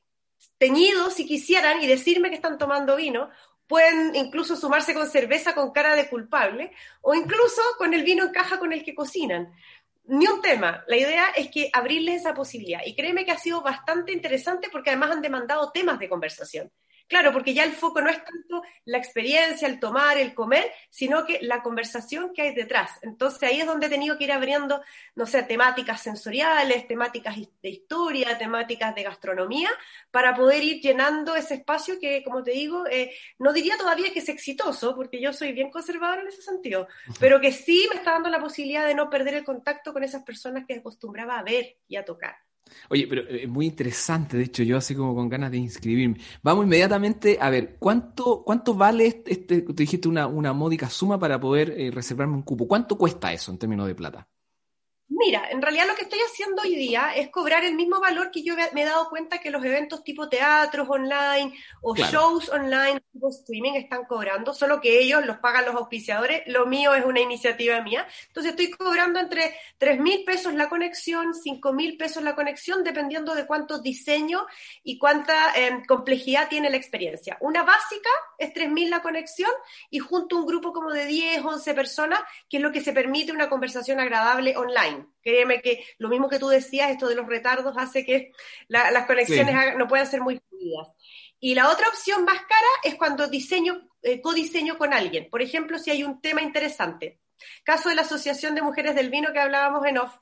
teñido 0.58 1.12
si 1.12 1.26
quisieran 1.26 1.82
y 1.82 1.88
decirme 1.88 2.30
que 2.30 2.36
están 2.36 2.58
tomando 2.58 2.96
vino. 2.96 3.30
Pueden 3.68 4.16
incluso 4.16 4.56
sumarse 4.56 4.94
con 4.94 5.10
cerveza 5.10 5.54
con 5.54 5.72
cara 5.72 5.96
de 5.96 6.10
culpable 6.10 6.72
o 7.02 7.14
incluso 7.14 7.62
con 7.78 7.94
el 7.94 8.04
vino 8.04 8.24
en 8.24 8.32
caja 8.32 8.58
con 8.58 8.74
el 8.74 8.84
que 8.84 8.96
cocinan. 8.96 9.54
Ni 10.06 10.26
un 10.26 10.42
tema. 10.42 10.86
La 10.88 10.96
idea 10.96 11.28
es 11.36 11.52
que 11.52 11.70
abrirles 11.74 12.22
esa 12.22 12.34
posibilidad. 12.34 12.80
Y 12.86 12.96
créeme 12.96 13.26
que 13.26 13.32
ha 13.32 13.38
sido 13.38 13.62
bastante 13.62 14.14
interesante 14.14 14.70
porque 14.72 14.90
además 14.90 15.12
han 15.12 15.22
demandado 15.22 15.70
temas 15.72 16.00
de 16.00 16.10
conversación. 16.10 16.72
Claro, 17.08 17.32
porque 17.32 17.54
ya 17.54 17.64
el 17.64 17.72
foco 17.72 18.02
no 18.02 18.10
es 18.10 18.22
tanto 18.24 18.64
la 18.84 18.98
experiencia, 18.98 19.68
el 19.68 19.80
tomar, 19.80 20.18
el 20.18 20.34
comer, 20.34 20.70
sino 20.90 21.26
que 21.26 21.40
la 21.42 21.64
conversación 21.64 22.34
que 22.34 22.42
hay 22.42 22.54
detrás. 22.54 22.92
Entonces 23.02 23.42
ahí 23.44 23.62
es 23.62 23.66
donde 23.66 23.88
he 23.88 23.90
tenido 23.90 24.18
que 24.18 24.26
ir 24.26 24.34
abriendo, 24.34 24.82
no 25.16 25.26
sé, 25.26 25.44
temáticas 25.44 26.02
sensoriales, 26.02 26.86
temáticas 26.86 27.38
de 27.38 27.70
historia, 27.70 28.38
temáticas 28.38 28.94
de 28.94 29.04
gastronomía, 29.04 29.70
para 30.12 30.36
poder 30.36 30.62
ir 30.64 30.82
llenando 30.82 31.36
ese 31.36 31.56
espacio 31.56 31.98
que, 32.00 32.24
como 32.24 32.44
te 32.44 32.52
digo, 32.52 32.86
eh, 32.88 33.16
no 33.40 33.54
diría 33.54 33.78
todavía 33.78 34.12
que 34.12 34.20
es 34.20 34.28
exitoso, 34.28 34.94
porque 34.94 35.22
yo 35.22 35.32
soy 35.32 35.54
bien 35.54 35.72
conservadora 35.72 36.22
en 36.22 36.28
ese 36.28 36.42
sentido, 36.42 36.88
pero 37.22 37.40
que 37.40 37.54
sí 37.54 37.88
me 37.90 37.96
está 37.96 38.12
dando 38.12 38.30
la 38.30 38.42
posibilidad 38.42 38.86
de 38.86 38.96
no 38.96 39.10
perder 39.10 39.36
el 39.36 39.46
contacto 39.46 39.94
con 39.94 40.04
esas 40.04 40.24
personas 40.24 40.66
que 40.68 40.76
acostumbraba 40.76 41.40
a 41.40 41.44
ver 41.44 41.78
y 41.88 41.96
a 41.96 42.04
tocar. 42.04 42.47
Oye, 42.90 43.08
pero 43.08 43.28
es 43.28 43.48
muy 43.50 43.66
interesante, 43.68 44.38
de 44.38 44.44
hecho, 44.44 44.64
yo 44.64 44.78
así 44.78 44.96
como 44.96 45.16
con 45.16 45.30
ganas 45.30 45.52
de 45.52 45.58
inscribirme. 45.58 46.18
Vamos 46.44 46.66
inmediatamente 46.66 47.38
a 47.40 47.50
ver, 47.50 47.78
¿cuánto, 47.80 48.44
cuánto 48.44 48.74
vale 48.74 49.08
este, 49.08 49.32
este 49.34 49.62
te 49.62 49.74
dijiste 49.84 50.08
una, 50.08 50.28
una 50.28 50.54
módica 50.54 50.90
suma 50.90 51.20
para 51.20 51.40
poder 51.40 51.72
eh, 51.78 51.92
reservarme 51.92 52.36
un 52.36 52.44
cupo? 52.44 52.68
¿Cuánto 52.68 52.98
cuesta 52.98 53.34
eso 53.34 53.52
en 53.52 53.58
términos 53.58 53.88
de 53.88 53.96
plata? 53.96 54.28
Mira, 55.20 55.50
en 55.50 55.64
realidad 55.64 55.88
lo 55.88 55.96
que 55.96 56.04
estoy 56.04 56.20
haciendo 56.20 56.62
hoy 56.62 56.76
día 56.76 57.12
es 57.16 57.30
cobrar 57.30 57.64
el 57.66 57.74
mismo 57.74 58.00
valor 58.00 58.30
que 58.30 58.44
yo 58.44 58.54
me 58.74 58.84
he 58.84 58.86
dado 58.86 59.10
cuenta 59.10 59.40
que 59.40 59.50
los 59.50 59.66
eventos 59.66 60.04
tipo 60.04 60.30
teatros 60.30 60.88
online 60.88 61.58
o 61.82 61.96
shows 61.96 62.50
online 62.50 63.02
tipo 63.12 63.30
streaming 63.30 63.74
están 63.74 64.06
cobrando, 64.06 64.54
solo 64.54 64.80
que 64.80 65.00
ellos 65.00 65.26
los 65.26 65.40
pagan 65.40 65.66
los 65.66 65.74
auspiciadores, 65.74 66.44
lo 66.46 66.68
mío 66.68 66.94
es 66.94 67.04
una 67.04 67.20
iniciativa 67.20 67.82
mía. 67.82 68.08
Entonces 68.28 68.52
estoy 68.52 68.70
cobrando 68.70 69.20
entre 69.20 69.56
3 69.80 70.00
mil 70.00 70.24
pesos 70.24 70.54
la 70.54 70.70
conexión, 70.70 71.34
5 71.34 71.74
mil 71.74 71.98
pesos 71.98 72.22
la 72.22 72.36
conexión, 72.36 72.84
dependiendo 72.84 73.34
de 73.34 73.48
cuánto 73.48 73.80
diseño 73.80 74.46
y 74.84 75.00
cuánta 75.00 75.56
em, 75.56 75.84
complejidad 75.86 76.48
tiene 76.48 76.70
la 76.70 76.78
experiencia. 76.78 77.40
Una 77.42 77.64
básica 77.64 78.12
es 78.38 78.54
3 78.54 78.70
mil 78.70 78.92
la 78.92 79.02
conexión 79.02 79.52
y 79.90 79.98
junto 79.98 80.36
a 80.36 80.40
un 80.42 80.46
grupo 80.46 80.74
como 80.74 80.92
de 80.92 81.08
10, 81.08 81.44
11 81.44 81.74
personas, 81.74 82.20
que 82.48 82.58
es 82.58 82.64
lo 82.64 82.72
que 82.72 82.82
se 82.82 82.94
permite 82.94 83.32
una 83.32 83.50
conversación 83.50 84.00
agradable 84.00 84.56
online. 84.56 85.07
Créeme 85.28 85.62
que 85.62 85.86
lo 85.98 86.08
mismo 86.08 86.30
que 86.30 86.40
tú 86.40 86.48
decías, 86.48 86.90
esto 86.90 87.10
de 87.10 87.16
los 87.16 87.28
retardos 87.28 87.76
hace 87.78 88.06
que 88.06 88.32
las 88.70 89.06
conexiones 89.08 89.76
no 89.76 89.86
puedan 89.86 90.08
ser 90.08 90.22
muy 90.22 90.40
fluidas. 90.48 90.88
Y 91.38 91.54
la 91.54 91.70
otra 91.70 91.90
opción 91.90 92.24
más 92.24 92.40
cara 92.44 92.72
es 92.82 92.96
cuando 92.96 93.28
diseño, 93.28 93.90
eh, 94.04 94.22
codiseño 94.22 94.78
con 94.78 94.94
alguien. 94.94 95.30
Por 95.30 95.42
ejemplo, 95.42 95.80
si 95.80 95.92
hay 95.92 96.06
un 96.06 96.22
tema 96.22 96.42
interesante. 96.42 97.20
Caso 97.66 97.90
de 97.90 97.96
la 97.96 98.04
Asociación 98.04 98.56
de 98.56 98.62
Mujeres 98.62 98.96
del 98.96 99.10
Vino 99.10 99.34
que 99.34 99.40
hablábamos 99.40 99.86
en 99.86 99.98
off. 99.98 100.16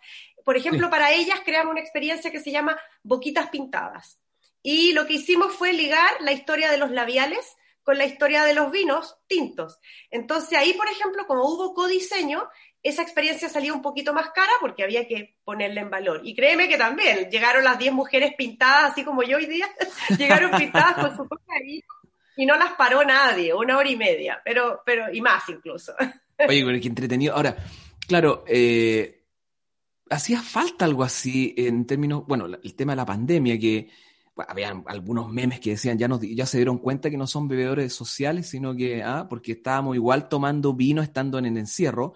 Por 0.43 0.57
ejemplo, 0.57 0.89
para 0.89 1.13
ellas 1.13 1.39
creamos 1.45 1.73
una 1.73 1.81
experiencia 1.81 2.31
que 2.31 2.39
se 2.39 2.49
llama 2.49 2.75
Boquitas 3.03 3.51
Pintadas. 3.51 4.19
Y 4.63 4.93
lo 4.93 5.05
que 5.05 5.13
hicimos 5.13 5.53
fue 5.53 5.71
ligar 5.73 6.15
la 6.21 6.31
historia 6.31 6.71
de 6.71 6.79
los 6.79 6.89
labiales 6.89 7.55
con 7.83 7.99
la 7.99 8.05
historia 8.05 8.43
de 8.43 8.55
los 8.55 8.71
vinos 8.71 9.17
tintos. 9.27 9.79
Entonces 10.09 10.57
ahí, 10.57 10.73
por 10.73 10.89
ejemplo, 10.89 11.27
como 11.27 11.47
hubo 11.47 11.75
codiseño, 11.75 12.49
esa 12.85 13.01
experiencia 13.01 13.49
salía 13.49 13.73
un 13.73 13.81
poquito 13.81 14.13
más 14.13 14.29
cara 14.29 14.51
porque 14.61 14.83
había 14.83 15.07
que 15.07 15.37
ponerla 15.43 15.81
en 15.81 15.89
valor. 15.89 16.21
Y 16.23 16.35
créeme 16.35 16.69
que 16.69 16.77
también 16.77 17.31
llegaron 17.31 17.63
las 17.63 17.79
10 17.79 17.93
mujeres 17.93 18.35
pintadas, 18.37 18.91
así 18.91 19.03
como 19.03 19.23
yo 19.23 19.37
hoy 19.37 19.47
día, 19.47 19.67
llegaron 20.19 20.51
pintadas 20.51 20.93
con 20.93 21.17
su 21.17 21.27
coca 21.27 21.51
ahí 21.59 21.83
y 22.37 22.45
no 22.45 22.55
las 22.55 22.73
paró 22.73 23.03
nadie, 23.03 23.55
una 23.55 23.75
hora 23.77 23.89
y 23.89 23.95
media, 23.95 24.39
pero, 24.45 24.83
pero 24.85 25.11
y 25.11 25.19
más 25.19 25.49
incluso. 25.49 25.93
Oye, 26.47 26.63
pero 26.63 26.79
qué 26.79 26.87
entretenido. 26.87 27.33
Ahora, 27.33 27.57
claro, 28.07 28.43
eh, 28.47 29.23
hacía 30.11 30.43
falta 30.43 30.85
algo 30.85 31.03
así 31.03 31.55
en 31.57 31.87
términos, 31.87 32.23
bueno, 32.27 32.45
el 32.45 32.75
tema 32.75 32.91
de 32.91 32.97
la 32.97 33.05
pandemia, 33.05 33.57
que 33.57 33.89
había 34.47 34.79
algunos 34.85 35.27
memes 35.31 35.59
que 35.59 35.71
decían, 35.71 35.97
ya, 35.97 36.07
ya 36.21 36.45
se 36.45 36.57
dieron 36.57 36.77
cuenta 36.77 37.09
que 37.09 37.17
no 37.17 37.25
son 37.25 37.47
bebedores 37.47 37.93
sociales, 37.93 38.47
sino 38.47 38.75
que, 38.75 39.01
ah, 39.01 39.25
porque 39.27 39.53
estábamos 39.53 39.95
igual 39.95 40.29
tomando 40.29 40.73
vino 40.75 41.01
estando 41.01 41.39
en 41.39 41.47
el 41.47 41.57
encierro, 41.57 42.13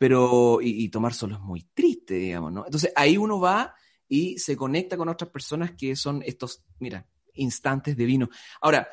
pero 0.00 0.60
y, 0.62 0.88
tomar 0.88 1.12
solo 1.12 1.34
es 1.34 1.42
muy 1.42 1.68
triste, 1.74 2.14
digamos, 2.14 2.50
¿no? 2.50 2.64
Entonces 2.64 2.90
ahí 2.96 3.18
uno 3.18 3.38
va 3.38 3.74
y 4.08 4.38
se 4.38 4.56
conecta 4.56 4.96
con 4.96 5.10
otras 5.10 5.28
personas 5.28 5.72
que 5.72 5.94
son 5.94 6.22
estos, 6.24 6.64
mira, 6.78 7.06
instantes 7.34 7.98
de 7.98 8.06
vino. 8.06 8.30
Ahora, 8.62 8.88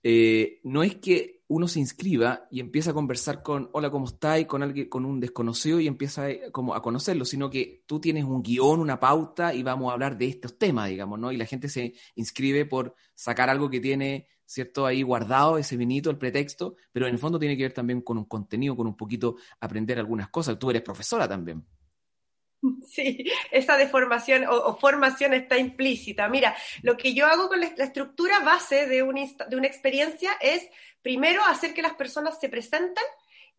eh, 0.00 0.60
no 0.62 0.84
es 0.84 0.94
que 0.98 1.42
uno 1.48 1.66
se 1.66 1.80
inscriba 1.80 2.46
y 2.52 2.60
empieza 2.60 2.92
a 2.92 2.94
conversar 2.94 3.42
con, 3.42 3.68
hola, 3.72 3.90
¿cómo 3.90 4.06
estás? 4.06 4.44
Con 4.46 4.62
alguien, 4.62 4.88
con 4.88 5.04
un 5.06 5.18
desconocido 5.18 5.80
y 5.80 5.88
empieza 5.88 6.26
a, 6.26 6.52
como 6.52 6.72
a 6.76 6.82
conocerlo, 6.82 7.24
sino 7.24 7.50
que 7.50 7.82
tú 7.84 7.98
tienes 7.98 8.22
un 8.22 8.40
guion, 8.40 8.78
una 8.78 9.00
pauta 9.00 9.52
y 9.52 9.64
vamos 9.64 9.90
a 9.90 9.94
hablar 9.94 10.16
de 10.16 10.28
estos 10.28 10.56
temas, 10.56 10.88
digamos, 10.88 11.18
¿no? 11.18 11.32
Y 11.32 11.36
la 11.36 11.46
gente 11.46 11.68
se 11.68 11.94
inscribe 12.14 12.64
por 12.64 12.94
sacar 13.16 13.50
algo 13.50 13.68
que 13.68 13.80
tiene 13.80 14.28
¿cierto? 14.48 14.86
Ahí 14.86 15.02
guardado 15.02 15.58
ese 15.58 15.76
vinito, 15.76 16.08
el 16.08 16.16
pretexto, 16.16 16.76
pero 16.90 17.06
en 17.06 17.12
el 17.12 17.18
fondo 17.18 17.38
tiene 17.38 17.56
que 17.56 17.64
ver 17.64 17.74
también 17.74 18.00
con 18.00 18.16
un 18.16 18.24
contenido, 18.24 18.74
con 18.74 18.86
un 18.86 18.96
poquito 18.96 19.36
aprender 19.60 19.98
algunas 19.98 20.30
cosas. 20.30 20.58
Tú 20.58 20.70
eres 20.70 20.82
profesora 20.82 21.28
también. 21.28 21.64
Sí, 22.88 23.24
esa 23.52 23.76
deformación 23.76 24.44
o, 24.48 24.76
formación 24.78 25.34
está 25.34 25.58
implícita. 25.58 26.28
Mira, 26.28 26.56
lo 26.82 26.96
que 26.96 27.14
yo 27.14 27.26
hago 27.26 27.48
con 27.48 27.60
la, 27.60 27.66
estructura 27.66 28.40
base 28.40 28.86
de, 28.86 28.96
de 28.96 29.56
una 29.56 29.66
experiencia 29.66 30.32
es 30.40 30.66
primero 31.02 31.44
hacer 31.44 31.74
que 31.74 31.82
las 31.82 31.94
personas 31.94 32.40
se 32.40 32.48
presenten 32.48 33.04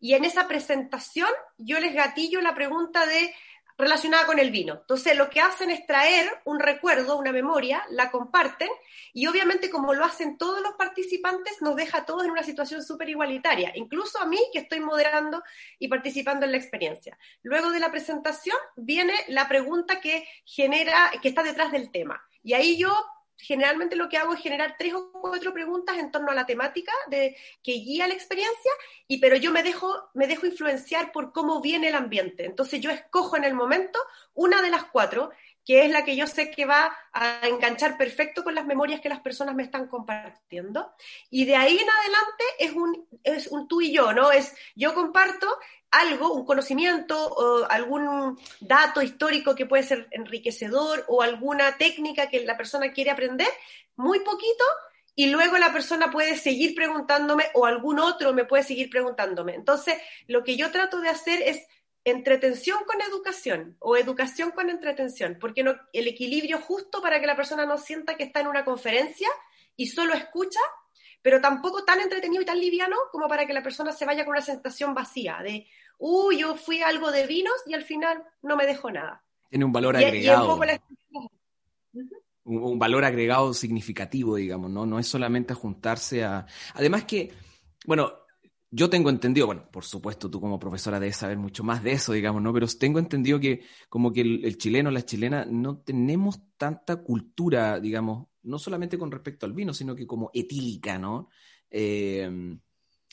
y 0.00 0.14
en 0.14 0.24
esa 0.24 0.48
presentación 0.48 1.28
yo 1.56 1.78
les 1.78 1.94
gatillo 1.94 2.40
la 2.40 2.54
pregunta 2.54 3.06
de 3.06 3.32
relacionada 3.80 4.26
con 4.26 4.38
el 4.38 4.50
vino. 4.50 4.74
Entonces, 4.74 5.16
lo 5.16 5.28
que 5.30 5.40
hacen 5.40 5.70
es 5.70 5.86
traer 5.86 6.30
un 6.44 6.60
recuerdo, 6.60 7.16
una 7.16 7.32
memoria, 7.32 7.84
la 7.90 8.10
comparten 8.10 8.68
y 9.12 9.26
obviamente 9.26 9.70
como 9.70 9.94
lo 9.94 10.04
hacen 10.04 10.38
todos 10.38 10.62
los 10.62 10.74
participantes, 10.74 11.60
nos 11.60 11.76
deja 11.76 11.98
a 11.98 12.06
todos 12.06 12.24
en 12.24 12.30
una 12.30 12.42
situación 12.42 12.82
súper 12.82 13.08
igualitaria, 13.08 13.72
incluso 13.74 14.20
a 14.20 14.26
mí 14.26 14.38
que 14.52 14.60
estoy 14.60 14.80
moderando 14.80 15.42
y 15.78 15.88
participando 15.88 16.46
en 16.46 16.52
la 16.52 16.58
experiencia. 16.58 17.18
Luego 17.42 17.70
de 17.70 17.80
la 17.80 17.90
presentación 17.90 18.56
viene 18.76 19.14
la 19.28 19.48
pregunta 19.48 20.00
que 20.00 20.26
genera, 20.44 21.10
que 21.20 21.28
está 21.28 21.42
detrás 21.42 21.72
del 21.72 21.90
tema. 21.90 22.22
Y 22.42 22.54
ahí 22.54 22.78
yo 22.78 22.94
generalmente 23.42 23.96
lo 23.96 24.08
que 24.08 24.16
hago 24.16 24.34
es 24.34 24.40
generar 24.40 24.76
tres 24.78 24.94
o 24.94 25.10
cuatro 25.12 25.52
preguntas 25.52 25.98
en 25.98 26.10
torno 26.10 26.30
a 26.30 26.34
la 26.34 26.46
temática 26.46 26.92
de, 27.08 27.36
que 27.62 27.72
guía 27.72 28.08
la 28.08 28.14
experiencia, 28.14 28.70
y, 29.08 29.18
pero 29.18 29.36
yo 29.36 29.50
me 29.50 29.62
dejo, 29.62 30.10
me 30.14 30.26
dejo 30.26 30.46
influenciar 30.46 31.12
por 31.12 31.32
cómo 31.32 31.60
viene 31.60 31.88
el 31.88 31.94
ambiente. 31.94 32.44
Entonces 32.44 32.80
yo 32.80 32.90
escojo 32.90 33.36
en 33.36 33.44
el 33.44 33.54
momento 33.54 33.98
una 34.34 34.62
de 34.62 34.70
las 34.70 34.84
cuatro, 34.84 35.30
que 35.64 35.84
es 35.84 35.90
la 35.90 36.04
que 36.04 36.16
yo 36.16 36.26
sé 36.26 36.50
que 36.50 36.64
va 36.64 36.96
a 37.12 37.46
enganchar 37.46 37.96
perfecto 37.96 38.42
con 38.42 38.54
las 38.54 38.66
memorias 38.66 39.00
que 39.00 39.08
las 39.08 39.20
personas 39.20 39.54
me 39.54 39.62
están 39.62 39.86
compartiendo. 39.86 40.92
Y 41.30 41.44
de 41.44 41.56
ahí 41.56 41.78
en 41.78 41.88
adelante 41.88 42.44
es 42.58 42.72
un, 42.72 43.08
es 43.22 43.46
un 43.48 43.68
tú 43.68 43.80
y 43.80 43.92
yo, 43.92 44.12
¿no? 44.12 44.32
Es 44.32 44.54
yo 44.74 44.94
comparto 44.94 45.46
algo, 45.90 46.32
un 46.32 46.44
conocimiento 46.44 47.26
o 47.26 47.66
algún 47.68 48.38
dato 48.60 49.02
histórico 49.02 49.54
que 49.54 49.66
puede 49.66 49.82
ser 49.82 50.08
enriquecedor 50.12 51.04
o 51.08 51.22
alguna 51.22 51.76
técnica 51.76 52.28
que 52.28 52.44
la 52.44 52.56
persona 52.56 52.92
quiere 52.92 53.10
aprender, 53.10 53.48
muy 53.96 54.20
poquito, 54.20 54.64
y 55.16 55.26
luego 55.26 55.58
la 55.58 55.72
persona 55.72 56.10
puede 56.10 56.36
seguir 56.36 56.74
preguntándome 56.74 57.44
o 57.54 57.66
algún 57.66 57.98
otro 57.98 58.32
me 58.32 58.44
puede 58.44 58.62
seguir 58.62 58.88
preguntándome. 58.88 59.54
Entonces, 59.54 59.96
lo 60.28 60.44
que 60.44 60.56
yo 60.56 60.70
trato 60.70 61.00
de 61.00 61.08
hacer 61.08 61.42
es 61.42 61.66
entretención 62.04 62.78
con 62.86 63.00
educación 63.02 63.76
o 63.78 63.96
educación 63.96 64.50
con 64.52 64.70
entretención, 64.70 65.36
porque 65.40 65.62
no, 65.62 65.74
el 65.92 66.08
equilibrio 66.08 66.58
justo 66.58 67.02
para 67.02 67.20
que 67.20 67.26
la 67.26 67.36
persona 67.36 67.66
no 67.66 67.78
sienta 67.78 68.16
que 68.16 68.24
está 68.24 68.40
en 68.40 68.46
una 68.46 68.64
conferencia 68.64 69.28
y 69.76 69.86
solo 69.88 70.14
escucha, 70.14 70.60
pero 71.22 71.40
tampoco 71.40 71.84
tan 71.84 72.00
entretenido 72.00 72.42
y 72.42 72.46
tan 72.46 72.58
liviano 72.58 72.96
como 73.12 73.28
para 73.28 73.46
que 73.46 73.52
la 73.52 73.62
persona 73.62 73.92
se 73.92 74.06
vaya 74.06 74.24
con 74.24 74.32
una 74.32 74.40
sensación 74.40 74.94
vacía 74.94 75.38
de, 75.42 75.66
uy, 75.98 76.38
yo 76.38 76.56
fui 76.56 76.82
algo 76.82 77.10
de 77.10 77.26
vinos 77.26 77.54
y 77.66 77.74
al 77.74 77.82
final 77.82 78.22
no 78.42 78.56
me 78.56 78.66
dejó 78.66 78.90
nada. 78.90 79.22
Tiene 79.50 79.64
un 79.64 79.72
valor 79.72 79.96
agregado. 79.96 80.58
un, 82.44 82.78
valor 82.78 83.04
agregado 83.04 83.52
significativo, 83.52 84.36
digamos, 84.36 84.70
¿no? 84.70 84.86
No 84.86 84.98
es 84.98 85.06
solamente 85.06 85.54
juntarse 85.54 86.24
a... 86.24 86.46
Además 86.74 87.04
que, 87.04 87.32
bueno, 87.84 88.12
yo 88.70 88.88
tengo 88.88 89.10
entendido, 89.10 89.46
bueno, 89.46 89.68
por 89.70 89.84
supuesto 89.84 90.30
tú 90.30 90.40
como 90.40 90.58
profesora 90.58 91.00
debes 91.00 91.16
saber 91.16 91.38
mucho 91.38 91.64
más 91.64 91.82
de 91.82 91.92
eso, 91.92 92.12
digamos, 92.12 92.40
¿no? 92.40 92.52
Pero 92.52 92.66
tengo 92.78 92.98
entendido 92.98 93.40
que 93.40 93.62
como 93.88 94.12
que 94.12 94.20
el, 94.20 94.58
chileno, 94.58 94.90
la 94.90 95.04
chilena, 95.04 95.44
no 95.44 95.78
tenemos 95.78 96.40
tanta 96.56 97.02
cultura, 97.02 97.80
digamos, 97.80 98.28
no 98.42 98.58
solamente 98.58 98.96
con 98.96 99.10
respecto 99.10 99.44
al 99.44 99.52
vino, 99.52 99.74
sino 99.74 99.96
que 99.96 100.06
como 100.06 100.30
etílica, 100.32 100.98
¿no? 100.98 101.28
Eh, 101.68 102.56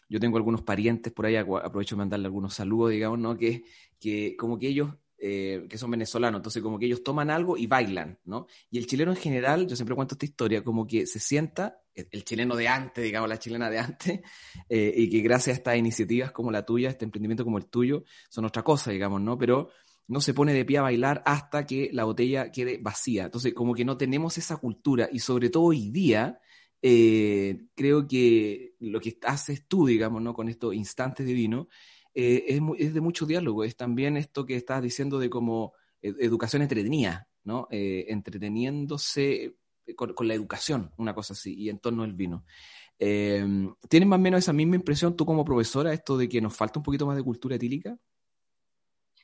yo 0.09 0.19
tengo 0.19 0.37
algunos 0.37 0.61
parientes 0.61 1.11
por 1.11 1.25
ahí, 1.25 1.35
aprovecho 1.35 1.95
de 1.95 1.99
mandarle 1.99 2.27
algunos 2.27 2.53
saludos, 2.53 2.91
digamos, 2.91 3.19
¿no? 3.19 3.35
Que, 3.35 3.63
que 3.99 4.35
como 4.37 4.59
que 4.59 4.67
ellos, 4.67 4.93
eh, 5.17 5.65
que 5.69 5.77
son 5.77 5.89
venezolanos, 5.91 6.39
entonces 6.39 6.61
como 6.61 6.77
que 6.77 6.85
ellos 6.85 7.03
toman 7.03 7.31
algo 7.31 7.57
y 7.57 7.65
bailan, 7.67 8.19
¿no? 8.25 8.45
Y 8.69 8.77
el 8.77 8.85
chileno 8.85 9.11
en 9.11 9.17
general, 9.17 9.67
yo 9.67 9.75
siempre 9.75 9.95
cuento 9.95 10.15
esta 10.15 10.25
historia, 10.25 10.63
como 10.63 10.85
que 10.85 11.07
se 11.07 11.19
sienta, 11.19 11.81
el 12.11 12.23
chileno 12.23 12.55
de 12.55 12.67
antes, 12.67 13.03
digamos, 13.03 13.29
la 13.29 13.39
chilena 13.39 13.69
de 13.69 13.79
antes, 13.79 14.21
eh, 14.69 14.93
y 14.95 15.09
que 15.09 15.21
gracias 15.21 15.55
a 15.55 15.57
estas 15.57 15.77
iniciativas 15.77 16.31
como 16.31 16.51
la 16.51 16.65
tuya, 16.65 16.89
este 16.89 17.05
emprendimiento 17.05 17.43
como 17.43 17.57
el 17.57 17.65
tuyo, 17.65 18.03
son 18.29 18.45
otra 18.45 18.63
cosa, 18.63 18.91
digamos, 18.91 19.21
¿no? 19.21 19.37
Pero 19.37 19.69
no 20.07 20.21
se 20.21 20.33
pone 20.33 20.53
de 20.53 20.65
pie 20.65 20.77
a 20.77 20.83
bailar 20.83 21.21
hasta 21.25 21.65
que 21.65 21.89
la 21.91 22.05
botella 22.05 22.51
quede 22.51 22.77
vacía. 22.81 23.25
Entonces, 23.25 23.53
como 23.53 23.73
que 23.73 23.83
no 23.83 23.97
tenemos 23.97 24.37
esa 24.37 24.57
cultura, 24.57 25.09
y 25.11 25.19
sobre 25.19 25.49
todo 25.49 25.63
hoy 25.63 25.89
día, 25.89 26.39
eh, 26.81 27.65
creo 27.75 28.07
que 28.07 28.75
lo 28.79 28.99
que 28.99 29.17
haces 29.23 29.67
tú, 29.67 29.87
digamos, 29.87 30.21
¿no? 30.21 30.33
con 30.33 30.47
estos 30.47 30.73
instantes 30.73 31.25
de 31.25 31.33
vino, 31.33 31.67
eh, 32.13 32.59
es, 32.77 32.93
de 32.93 33.01
mucho 33.01 33.25
diálogo, 33.25 33.63
es 33.63 33.75
también 33.75 34.17
esto 34.17 34.45
que 34.45 34.55
estás 34.55 34.81
diciendo 34.81 35.19
de 35.19 35.29
como 35.29 35.73
educación 36.01 36.61
entretenida, 36.61 37.27
¿no? 37.43 37.67
Eh, 37.71 38.05
entreteniéndose 38.09 39.55
con, 39.95 40.27
la 40.27 40.33
educación, 40.33 40.91
una 40.97 41.13
cosa 41.13 41.33
así, 41.33 41.55
y 41.55 41.69
en 41.69 41.79
torno 41.79 42.03
al 42.03 42.13
vino. 42.13 42.45
¿Tienes 42.97 44.07
más 44.07 44.17
o 44.17 44.21
menos 44.21 44.39
esa 44.39 44.53
misma 44.53 44.75
impresión 44.75 45.15
tú 45.15 45.25
como 45.25 45.45
profesora, 45.45 45.93
esto 45.93 46.17
de 46.17 46.27
que 46.27 46.41
nos 46.41 46.55
falta 46.55 46.79
un 46.79 46.83
poquito 46.83 47.05
más 47.05 47.15
de 47.15 47.23
cultura 47.23 47.55
etílica? 47.55 47.97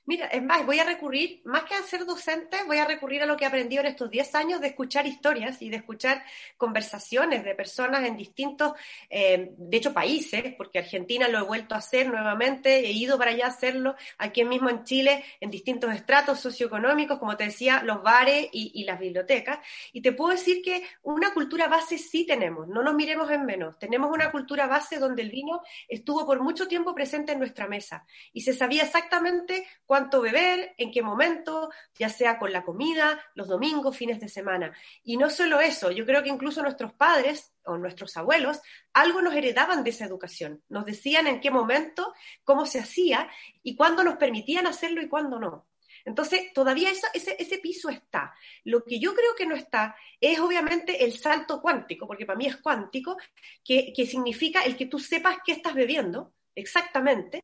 Mira, 0.05 0.27
es 0.27 0.43
más, 0.43 0.65
voy 0.65 0.79
a 0.79 0.83
recurrir, 0.83 1.41
más 1.45 1.63
que 1.63 1.75
a 1.75 1.81
ser 1.81 2.05
docente, 2.05 2.57
voy 2.67 2.77
a 2.77 2.85
recurrir 2.85 3.23
a 3.23 3.25
lo 3.25 3.37
que 3.37 3.45
he 3.45 3.47
aprendido 3.47 3.81
en 3.81 3.87
estos 3.87 4.11
10 4.11 4.35
años 4.35 4.59
de 4.59 4.67
escuchar 4.67 5.07
historias 5.07 5.61
y 5.61 5.69
de 5.69 5.77
escuchar 5.77 6.25
conversaciones 6.57 7.45
de 7.45 7.55
personas 7.55 8.03
en 8.03 8.17
distintos, 8.17 8.73
eh, 9.09 9.53
de 9.57 9.77
hecho, 9.77 9.93
países, 9.93 10.55
porque 10.57 10.79
Argentina 10.79 11.29
lo 11.29 11.39
he 11.39 11.43
vuelto 11.43 11.73
a 11.73 11.77
hacer 11.77 12.09
nuevamente, 12.09 12.79
he 12.79 12.91
ido 12.91 13.17
para 13.17 13.31
allá 13.31 13.45
a 13.45 13.49
hacerlo, 13.49 13.95
aquí 14.17 14.43
mismo 14.43 14.69
en 14.69 14.83
Chile, 14.83 15.23
en 15.39 15.49
distintos 15.49 15.93
estratos 15.95 16.37
socioeconómicos, 16.41 17.17
como 17.17 17.37
te 17.37 17.45
decía, 17.45 17.81
los 17.81 18.03
bares 18.03 18.49
y, 18.51 18.71
y 18.75 18.83
las 18.83 18.99
bibliotecas. 18.99 19.59
Y 19.93 20.01
te 20.01 20.11
puedo 20.11 20.31
decir 20.31 20.61
que 20.61 20.83
una 21.03 21.33
cultura 21.33 21.69
base 21.69 21.97
sí 21.97 22.25
tenemos, 22.25 22.67
no 22.67 22.83
nos 22.83 22.95
miremos 22.95 23.31
en 23.31 23.45
menos. 23.45 23.79
Tenemos 23.79 24.11
una 24.11 24.31
cultura 24.31 24.67
base 24.67 24.99
donde 24.99 25.21
el 25.21 25.31
vino 25.31 25.61
estuvo 25.87 26.25
por 26.25 26.41
mucho 26.41 26.67
tiempo 26.67 26.93
presente 26.93 27.31
en 27.31 27.39
nuestra 27.39 27.67
mesa 27.67 28.05
y 28.33 28.41
se 28.41 28.53
sabía 28.53 28.83
exactamente 28.83 29.65
cuánto 29.93 30.21
beber, 30.21 30.73
en 30.79 30.91
qué 30.91 31.03
momento, 31.03 31.69
ya 31.99 32.09
sea 32.09 32.39
con 32.39 32.51
la 32.51 32.63
comida, 32.63 33.23
los 33.35 33.47
domingos, 33.47 33.95
fines 33.95 34.19
de 34.19 34.27
semana. 34.27 34.75
Y 35.03 35.17
no 35.17 35.29
solo 35.29 35.61
eso, 35.61 35.91
yo 35.91 36.03
creo 36.03 36.23
que 36.23 36.29
incluso 36.29 36.63
nuestros 36.63 36.93
padres 36.93 37.53
o 37.63 37.77
nuestros 37.77 38.17
abuelos 38.17 38.59
algo 38.91 39.21
nos 39.21 39.35
heredaban 39.35 39.83
de 39.83 39.91
esa 39.91 40.05
educación. 40.05 40.63
Nos 40.67 40.85
decían 40.85 41.27
en 41.27 41.39
qué 41.39 41.51
momento, 41.51 42.11
cómo 42.43 42.65
se 42.65 42.79
hacía 42.79 43.29
y 43.61 43.75
cuándo 43.75 44.03
nos 44.03 44.15
permitían 44.15 44.65
hacerlo 44.65 44.99
y 44.99 45.07
cuándo 45.07 45.39
no. 45.39 45.67
Entonces, 46.05 46.51
todavía 46.55 46.89
ese, 46.89 47.59
piso 47.59 47.89
está. 47.89 48.33
Lo 48.63 48.83
que 48.85 48.99
yo 48.99 49.13
creo 49.13 49.35
que 49.37 49.45
no 49.45 49.53
está 49.53 49.95
es 50.19 50.39
obviamente 50.39 51.05
el 51.05 51.13
salto 51.13 51.61
cuántico, 51.61 52.07
porque 52.07 52.25
para 52.25 52.39
mí 52.39 52.47
es 52.47 52.57
cuántico, 52.57 53.15
que, 53.63 53.93
que 53.95 54.07
significa 54.07 54.63
el 54.63 54.75
que 54.75 54.87
tú 54.87 54.97
sepas 54.97 55.37
qué 55.45 55.51
estás 55.51 55.75
bebiendo 55.75 56.33
exactamente, 56.55 57.43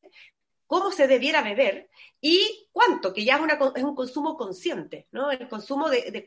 cómo 0.69 0.91
se 0.91 1.07
debiera 1.07 1.41
beber 1.41 1.89
y 2.21 2.67
cuánto, 2.71 3.11
que 3.11 3.25
ya 3.25 3.37
es, 3.37 3.41
una, 3.41 3.57
es 3.75 3.83
un 3.83 3.95
consumo 3.95 4.37
consciente, 4.37 5.07
¿no? 5.11 5.31
El 5.31 5.49
consumo 5.49 5.89
de, 5.89 6.11
de, 6.11 6.23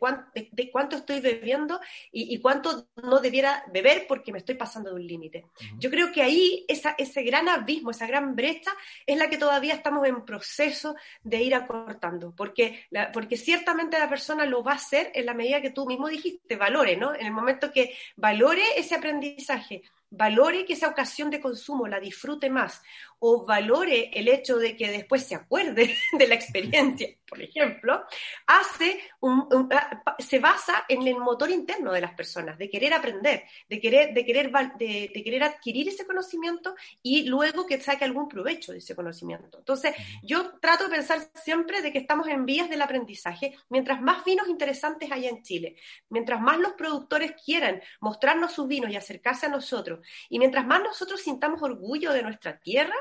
cuánto 0.68 0.96
estoy 0.96 1.20
bebiendo 1.20 1.78
y, 2.10 2.40
cuánto 2.40 2.88
no 3.04 3.20
debiera 3.20 3.64
beber 3.72 4.06
porque 4.08 4.32
me 4.32 4.38
estoy 4.38 4.56
pasando 4.56 4.90
de 4.90 4.96
un 4.96 5.06
límite. 5.06 5.46
Yo 5.78 5.90
creo 5.90 6.10
que 6.10 6.22
ahí 6.22 6.64
esa, 6.66 6.96
ese 6.98 7.22
gran 7.22 7.48
abismo, 7.48 7.92
esa 7.92 8.08
gran 8.08 8.34
brecha 8.34 8.72
es 9.06 9.16
la 9.16 9.30
que 9.30 9.38
todavía 9.38 9.74
estamos 9.74 10.04
en 10.08 10.24
proceso 10.24 10.96
de 11.22 11.40
ir 11.40 11.54
acortando, 11.54 12.34
porque, 12.34 12.86
porque 13.12 13.36
ciertamente 13.36 13.96
la 13.96 14.08
persona 14.08 14.44
lo 14.44 14.64
va 14.64 14.72
a 14.72 14.76
hacer 14.76 15.12
en 15.14 15.26
la 15.26 15.34
medida 15.34 15.62
que 15.62 15.70
tú 15.70 15.86
mismo 15.86 16.08
dijiste, 16.08 16.56
valore, 16.56 16.96
¿no? 16.96 17.14
En 17.14 17.26
el 17.26 17.32
momento 17.32 17.70
que 17.70 17.94
valore 18.16 18.64
ese 18.76 18.96
aprendizaje, 18.96 19.82
valore 20.10 20.64
que 20.64 20.74
esa 20.74 20.88
ocasión 20.88 21.30
de 21.30 21.40
consumo 21.40 21.88
la 21.88 21.98
disfrute 21.98 22.50
más 22.50 22.82
o 23.24 23.44
valore 23.46 24.10
el 24.12 24.26
hecho 24.26 24.56
de 24.56 24.76
que 24.76 24.90
después 24.90 25.22
se 25.22 25.36
acuerde 25.36 25.94
de 26.18 26.26
la 26.26 26.34
experiencia, 26.34 27.08
por 27.28 27.40
ejemplo, 27.40 28.04
hace 28.48 29.00
ah, 29.22 30.16
se 30.18 30.40
basa 30.40 30.84
en 30.88 31.06
el 31.06 31.18
motor 31.18 31.48
interno 31.50 31.92
de 31.92 32.00
las 32.00 32.14
personas, 32.14 32.58
de 32.58 32.68
querer 32.68 32.92
aprender, 32.92 33.44
de 33.68 33.80
querer, 33.80 34.12
de 34.12 34.26
querer, 34.26 34.52
de, 34.76 35.22
querer 35.24 35.44
adquirir 35.44 35.88
ese 35.88 36.04
conocimiento 36.04 36.74
y 37.00 37.22
luego 37.28 37.64
que 37.64 37.80
saque 37.80 38.04
algún 38.04 38.28
provecho 38.28 38.72
de 38.72 38.78
ese 38.78 38.96
conocimiento. 38.96 39.58
Entonces, 39.58 39.94
yo 40.24 40.58
trato 40.58 40.84
de 40.84 40.96
pensar 40.96 41.20
siempre 41.36 41.80
de 41.80 41.92
que 41.92 42.00
estamos 42.00 42.26
en 42.26 42.44
vías 42.44 42.68
del 42.68 42.82
aprendizaje. 42.82 43.56
Mientras 43.68 44.02
más 44.02 44.24
vinos 44.24 44.48
interesantes 44.48 45.12
haya 45.12 45.30
en 45.30 45.42
Chile, 45.42 45.76
mientras 46.08 46.40
más 46.40 46.58
los 46.58 46.72
productores 46.72 47.32
quieran 47.42 47.80
mostrarnos 48.00 48.52
sus 48.52 48.66
vinos 48.66 48.90
y 48.90 48.96
acercarse 48.96 49.46
a 49.46 49.48
nosotros, 49.48 50.04
y 50.28 50.40
mientras 50.40 50.66
más 50.66 50.82
nosotros 50.82 51.20
sintamos 51.20 51.62
orgullo 51.62 52.12
de 52.12 52.22
nuestra 52.24 52.58
tierra, 52.58 52.96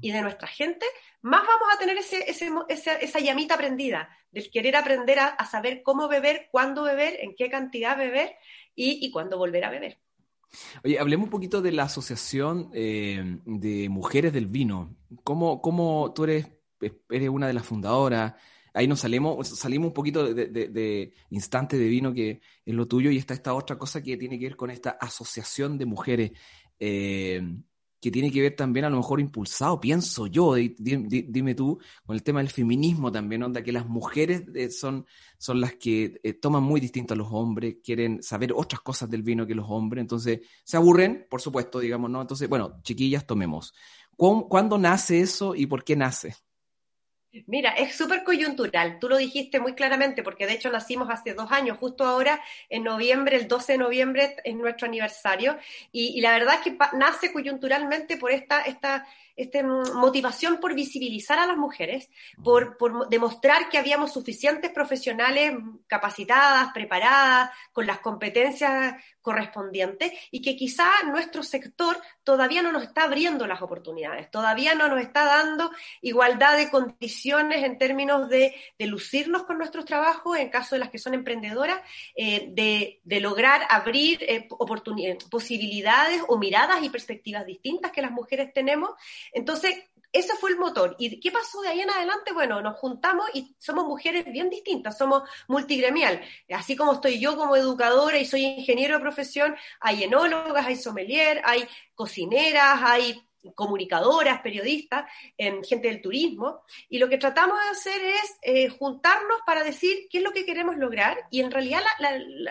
y 0.00 0.12
de 0.12 0.22
nuestra 0.22 0.48
gente, 0.48 0.86
más 1.22 1.42
vamos 1.46 1.68
a 1.72 1.78
tener 1.78 1.96
ese, 1.96 2.24
esa, 2.28 3.20
llamita 3.20 3.56
prendida, 3.56 4.08
del 4.30 4.50
querer 4.50 4.76
aprender 4.76 5.18
a, 5.20 5.44
saber 5.46 5.82
cómo 5.82 6.08
beber, 6.08 6.48
cuándo 6.50 6.82
beber, 6.82 7.18
en 7.20 7.34
qué 7.36 7.48
cantidad 7.50 7.96
beber 7.96 8.32
y, 8.74 9.10
cuándo 9.10 9.38
volver 9.38 9.64
a 9.64 9.70
beber. 9.70 9.98
Oye, 10.84 10.98
hablemos 10.98 11.26
un 11.26 11.30
poquito 11.30 11.62
de 11.62 11.72
la 11.72 11.84
Asociación 11.84 12.70
eh, 12.74 13.38
de 13.44 13.88
Mujeres 13.88 14.32
del 14.32 14.46
Vino. 14.46 14.96
¿Cómo, 15.24 15.62
cómo 15.62 16.12
tú 16.14 16.24
eres, 16.24 16.48
eres 17.10 17.28
una 17.28 17.46
de 17.46 17.54
las 17.54 17.64
fundadoras? 17.64 18.34
Ahí 18.74 18.88
nos 18.88 19.00
salimos, 19.00 19.48
salimos 19.48 19.88
un 19.88 19.94
poquito 19.94 20.32
de, 20.32 20.46
de, 20.48 21.12
instante 21.30 21.78
de 21.78 21.88
vino 21.88 22.14
que 22.14 22.40
es 22.64 22.74
lo 22.74 22.88
tuyo 22.88 23.10
y 23.10 23.18
está 23.18 23.34
esta 23.34 23.52
otra 23.52 23.76
cosa 23.76 24.02
que 24.02 24.16
tiene 24.16 24.38
que 24.38 24.46
ver 24.46 24.56
con 24.56 24.70
esta 24.70 24.90
asociación 24.92 25.76
de 25.76 25.86
mujeres. 25.86 26.32
Eh, 26.80 27.42
que 28.02 28.10
tiene 28.10 28.32
que 28.32 28.42
ver 28.42 28.56
también 28.56 28.84
a 28.84 28.90
lo 28.90 28.96
mejor 28.96 29.20
impulsado, 29.20 29.80
pienso 29.80 30.26
yo, 30.26 30.56
dime, 30.56 31.54
tú, 31.54 31.78
con 32.04 32.16
el 32.16 32.24
tema 32.24 32.40
del 32.40 32.48
feminismo 32.48 33.12
también, 33.12 33.44
onda 33.44 33.62
que 33.62 33.70
las 33.70 33.86
mujeres 33.86 34.42
eh, 34.56 34.70
son, 34.70 35.06
son 35.38 35.60
las 35.60 35.76
que 35.76 36.20
eh, 36.24 36.32
toman 36.32 36.64
muy 36.64 36.80
distinto 36.80 37.14
a 37.14 37.16
los 37.16 37.28
hombres, 37.30 37.76
quieren 37.80 38.20
saber 38.20 38.52
otras 38.56 38.80
cosas 38.80 39.08
del 39.08 39.22
vino 39.22 39.46
que 39.46 39.54
los 39.54 39.66
hombres, 39.68 40.02
entonces 40.02 40.40
se 40.64 40.76
aburren, 40.76 41.28
por 41.30 41.40
supuesto, 41.40 41.78
digamos, 41.78 42.10
¿no? 42.10 42.20
Entonces, 42.20 42.48
bueno, 42.48 42.80
chiquillas, 42.82 43.24
tomemos. 43.24 43.72
¿Cuándo 44.16 44.78
nace 44.78 45.20
eso 45.20 45.54
y 45.54 45.66
por 45.66 45.84
qué 45.84 45.94
nace? 45.94 46.34
Mira, 47.46 47.70
es 47.70 47.96
súper 47.96 48.24
coyuntural, 48.24 48.98
tú 48.98 49.08
lo 49.08 49.16
dijiste 49.16 49.58
muy 49.58 49.74
claramente, 49.74 50.22
porque 50.22 50.46
de 50.46 50.52
hecho 50.52 50.70
nacimos 50.70 51.08
hace 51.08 51.32
dos 51.32 51.50
años, 51.50 51.78
justo 51.78 52.04
ahora, 52.04 52.38
en 52.68 52.84
noviembre, 52.84 53.36
el 53.36 53.48
12 53.48 53.72
de 53.72 53.78
noviembre 53.78 54.36
es 54.44 54.54
nuestro 54.54 54.86
aniversario, 54.86 55.56
y, 55.92 56.20
la 56.20 56.32
verdad 56.32 56.56
es 56.56 56.60
que 56.60 56.76
nace 56.92 57.32
coyunturalmente 57.32 58.18
por 58.18 58.32
esta, 58.32 58.60
esta, 58.60 59.06
este, 59.34 59.62
motivación 59.62 60.58
por 60.60 60.74
visibilizar 60.74 61.38
a 61.38 61.46
las 61.46 61.56
mujeres, 61.56 62.10
por, 62.44 62.76
por, 62.76 63.08
demostrar 63.08 63.70
que 63.70 63.78
habíamos 63.78 64.12
suficientes 64.12 64.70
profesionales 64.70 65.54
capacitadas, 65.86 66.70
preparadas, 66.74 67.50
con 67.72 67.86
las 67.86 68.00
competencias 68.00 69.02
correspondientes 69.22 70.12
y 70.30 70.42
que 70.42 70.56
quizá 70.56 70.88
nuestro 71.06 71.42
sector 71.42 71.96
todavía 72.24 72.62
no 72.62 72.72
nos 72.72 72.82
está 72.82 73.04
abriendo 73.04 73.46
las 73.46 73.62
oportunidades, 73.62 74.30
todavía 74.30 74.74
no 74.74 74.88
nos 74.88 75.00
está 75.00 75.24
dando 75.24 75.70
igualdad 76.02 76.56
de 76.56 76.70
condiciones 76.70 77.64
en 77.64 77.78
términos 77.78 78.28
de, 78.28 78.54
de 78.78 78.86
lucirnos 78.86 79.44
con 79.44 79.58
nuestros 79.58 79.84
trabajos, 79.84 80.36
en 80.36 80.50
caso 80.50 80.74
de 80.74 80.80
las 80.80 80.90
que 80.90 80.98
son 80.98 81.14
emprendedoras, 81.14 81.80
eh, 82.14 82.48
de, 82.50 83.00
de, 83.04 83.20
lograr 83.20 83.62
abrir 83.70 84.22
eh, 84.22 84.48
posibilidades 85.30 86.22
o 86.28 86.38
miradas 86.38 86.82
y 86.82 86.90
perspectivas 86.90 87.46
distintas 87.46 87.92
que 87.92 88.02
las 88.02 88.10
mujeres 88.10 88.52
tenemos. 88.52 88.90
Entonces, 89.32 89.76
ese 90.12 90.36
fue 90.36 90.50
el 90.50 90.58
motor. 90.58 90.94
¿Y 90.98 91.18
qué 91.20 91.32
pasó 91.32 91.60
de 91.62 91.68
ahí 91.68 91.80
en 91.80 91.90
adelante? 91.90 92.32
Bueno, 92.32 92.60
nos 92.60 92.76
juntamos 92.76 93.26
y 93.34 93.56
somos 93.58 93.86
mujeres 93.86 94.24
bien 94.26 94.50
distintas, 94.50 94.98
somos 94.98 95.22
multigremial. 95.48 96.20
Así 96.50 96.76
como 96.76 96.92
estoy 96.94 97.18
yo 97.18 97.36
como 97.36 97.56
educadora 97.56 98.18
y 98.18 98.26
soy 98.26 98.44
ingeniero 98.44 98.96
de 98.96 99.00
profesión, 99.00 99.56
hay 99.80 100.04
enólogas, 100.04 100.66
hay 100.66 100.76
sommelier, 100.76 101.40
hay 101.44 101.66
cocineras, 101.94 102.80
hay 102.82 103.22
comunicadoras, 103.54 104.40
periodistas, 104.40 105.04
gente 105.36 105.88
del 105.88 106.00
turismo, 106.00 106.62
y 106.88 106.98
lo 106.98 107.08
que 107.08 107.18
tratamos 107.18 107.58
de 107.62 107.70
hacer 107.70 108.00
es 108.04 108.36
eh, 108.42 108.68
juntarnos 108.68 109.40
para 109.46 109.64
decir 109.64 110.06
qué 110.10 110.18
es 110.18 110.24
lo 110.24 110.32
que 110.32 110.44
queremos 110.44 110.76
lograr, 110.76 111.18
y 111.30 111.40
en 111.40 111.50
realidad 111.50 111.82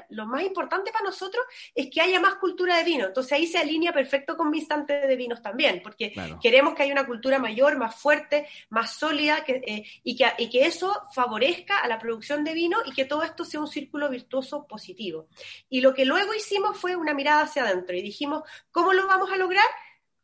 lo 0.09 0.25
más 0.25 0.43
importante 0.43 0.91
para 0.91 1.05
nosotros 1.05 1.43
es 1.73 1.89
que 1.89 2.01
haya 2.01 2.19
más 2.19 2.35
cultura 2.35 2.77
de 2.77 2.83
vino, 2.83 3.05
entonces 3.05 3.31
ahí 3.33 3.47
se 3.47 3.57
alinea 3.57 3.93
perfecto 3.93 4.35
con 4.35 4.49
mi 4.49 4.59
instante 4.59 5.07
de 5.07 5.15
vinos 5.15 5.41
también, 5.41 5.81
porque 5.81 6.13
queremos 6.41 6.75
que 6.75 6.83
haya 6.83 6.93
una 6.93 7.07
cultura 7.07 7.39
mayor, 7.39 7.77
más 7.77 7.95
fuerte, 7.95 8.47
más 8.69 8.93
sólida, 8.93 9.43
eh, 9.47 9.83
y, 10.03 10.15
que, 10.15 10.25
y 10.37 10.49
que 10.49 10.65
eso 10.65 11.03
favorezca 11.13 11.79
a 11.79 11.87
la 11.87 11.99
producción 11.99 12.43
de 12.43 12.53
vino 12.53 12.79
y 12.85 12.93
que 12.93 13.05
todo 13.05 13.23
esto 13.23 13.45
sea 13.45 13.59
un 13.59 13.67
círculo 13.67 14.09
virtuoso 14.09 14.65
positivo. 14.67 15.27
Y 15.69 15.81
lo 15.81 15.93
que 15.93 16.05
luego 16.05 16.33
hicimos 16.33 16.77
fue 16.77 16.95
una 16.95 17.13
mirada 17.13 17.43
hacia 17.43 17.63
adentro 17.63 17.95
y 17.95 18.01
dijimos, 18.01 18.43
¿cómo 18.71 18.93
lo 18.93 19.07
vamos 19.07 19.31
a 19.31 19.37
lograr? 19.37 19.65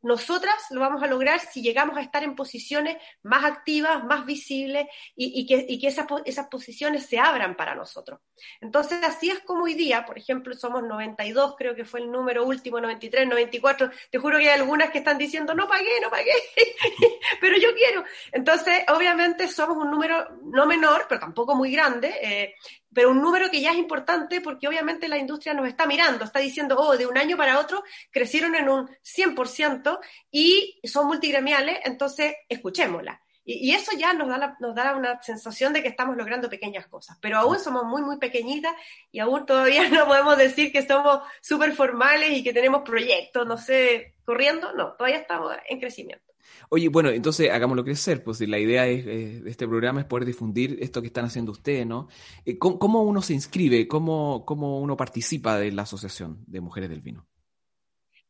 Nosotras 0.01 0.55
lo 0.69 0.79
vamos 0.79 1.01
a 1.01 1.07
lograr 1.07 1.39
si 1.39 1.61
llegamos 1.61 1.97
a 1.97 2.01
estar 2.01 2.23
en 2.23 2.35
posiciones 2.35 2.97
más 3.23 3.43
activas, 3.43 4.03
más 4.03 4.25
visibles 4.25 4.87
y, 5.15 5.45
que, 5.45 5.87
esas, 5.87 6.47
posiciones 6.47 7.05
se 7.05 7.19
abran 7.19 7.55
para 7.55 7.75
nosotros. 7.75 8.19
Entonces, 8.61 9.03
así 9.03 9.29
es 9.29 9.39
como 9.39 9.63
hoy 9.63 9.73
día, 9.73 10.05
por 10.05 10.17
ejemplo, 10.17 10.55
somos 10.55 10.83
92, 10.83 11.55
creo 11.57 11.75
que 11.75 11.85
fue 11.85 12.01
el 12.01 12.11
número 12.11 12.45
último, 12.45 12.79
93, 12.79 13.27
94. 13.27 13.89
Te 14.11 14.19
juro 14.19 14.37
que 14.37 14.49
hay 14.49 14.59
algunas 14.59 14.91
que 14.91 14.99
están 14.99 15.17
diciendo, 15.17 15.53
no 15.53 15.67
pagué, 15.67 15.99
no 16.01 16.09
pagué, 16.09 16.33
pero 17.41 17.57
yo 17.57 17.73
quiero. 17.75 18.03
Entonces, 18.31 18.83
obviamente 18.89 19.47
somos 19.47 19.77
un 19.77 19.89
número 19.89 20.37
no 20.43 20.65
menor, 20.65 21.05
pero 21.09 21.19
tampoco 21.19 21.55
muy 21.55 21.71
grande. 21.71 22.13
Eh, 22.21 22.55
pero 22.93 23.11
un 23.11 23.21
número 23.21 23.49
que 23.49 23.61
ya 23.61 23.71
es 23.71 23.77
importante 23.77 24.41
porque 24.41 24.67
obviamente 24.67 25.07
la 25.07 25.17
industria 25.17 25.53
nos 25.53 25.67
está 25.67 25.85
mirando, 25.85 26.25
está 26.25 26.39
diciendo, 26.39 26.75
oh, 26.77 26.97
de 26.97 27.05
un 27.05 27.17
año 27.17 27.37
para 27.37 27.59
otro 27.59 27.83
crecieron 28.11 28.55
en 28.55 28.69
un 28.69 28.89
100% 29.03 29.99
y 30.31 30.79
son 30.83 31.07
multigremiales, 31.07 31.79
entonces 31.83 32.35
escuchémosla. 32.49 33.21
Y, 33.49 33.71
eso 33.71 33.91
ya 33.97 34.13
nos 34.13 34.27
da, 34.27 34.57
nos 34.59 34.75
da 34.75 34.93
una 34.93 35.21
sensación 35.23 35.71
de 35.71 35.81
que 35.81 35.87
estamos 35.87 36.17
logrando 36.17 36.49
pequeñas 36.49 36.85
cosas, 36.87 37.17
pero 37.21 37.37
aún 37.37 37.57
somos 37.59 37.85
muy, 37.85 38.01
muy 38.01 38.17
pequeñitas 38.17 38.73
y 39.09 39.19
aún 39.19 39.45
todavía 39.45 39.87
no 39.89 40.05
podemos 40.05 40.37
decir 40.37 40.71
que 40.73 40.85
somos 40.85 41.21
súper 41.41 41.71
formales 41.71 42.31
y 42.31 42.43
que 42.43 42.51
tenemos 42.51 42.81
proyectos, 42.83 43.47
no 43.47 43.57
sé, 43.57 44.15
corriendo, 44.25 44.73
no, 44.73 44.93
todavía 44.93 45.19
estamos 45.19 45.55
en 45.69 45.79
crecimiento. 45.79 46.26
Oye, 46.69 46.89
bueno, 46.89 47.09
entonces 47.09 47.49
hagámoslo 47.49 47.83
crecer, 47.83 48.23
pues 48.23 48.41
la 48.41 48.59
idea 48.59 48.83
de 48.83 49.43
este 49.45 49.67
programa 49.67 50.01
es 50.01 50.05
poder 50.05 50.25
difundir 50.25 50.77
esto 50.81 51.01
que 51.01 51.07
están 51.07 51.25
haciendo 51.25 51.51
ustedes, 51.51 51.85
¿no? 51.85 52.07
Eh, 52.45 52.57
¿Cómo, 52.57 53.03
uno 53.03 53.21
se 53.21 53.33
inscribe? 53.33 53.87
¿Cómo, 53.87 54.45
¿Cómo, 54.45 54.79
uno 54.79 54.97
participa 54.97 55.57
de 55.57 55.71
la 55.71 55.83
Asociación 55.83 56.43
de 56.47 56.61
Mujeres 56.61 56.89
del 56.89 57.01
Vino? 57.01 57.27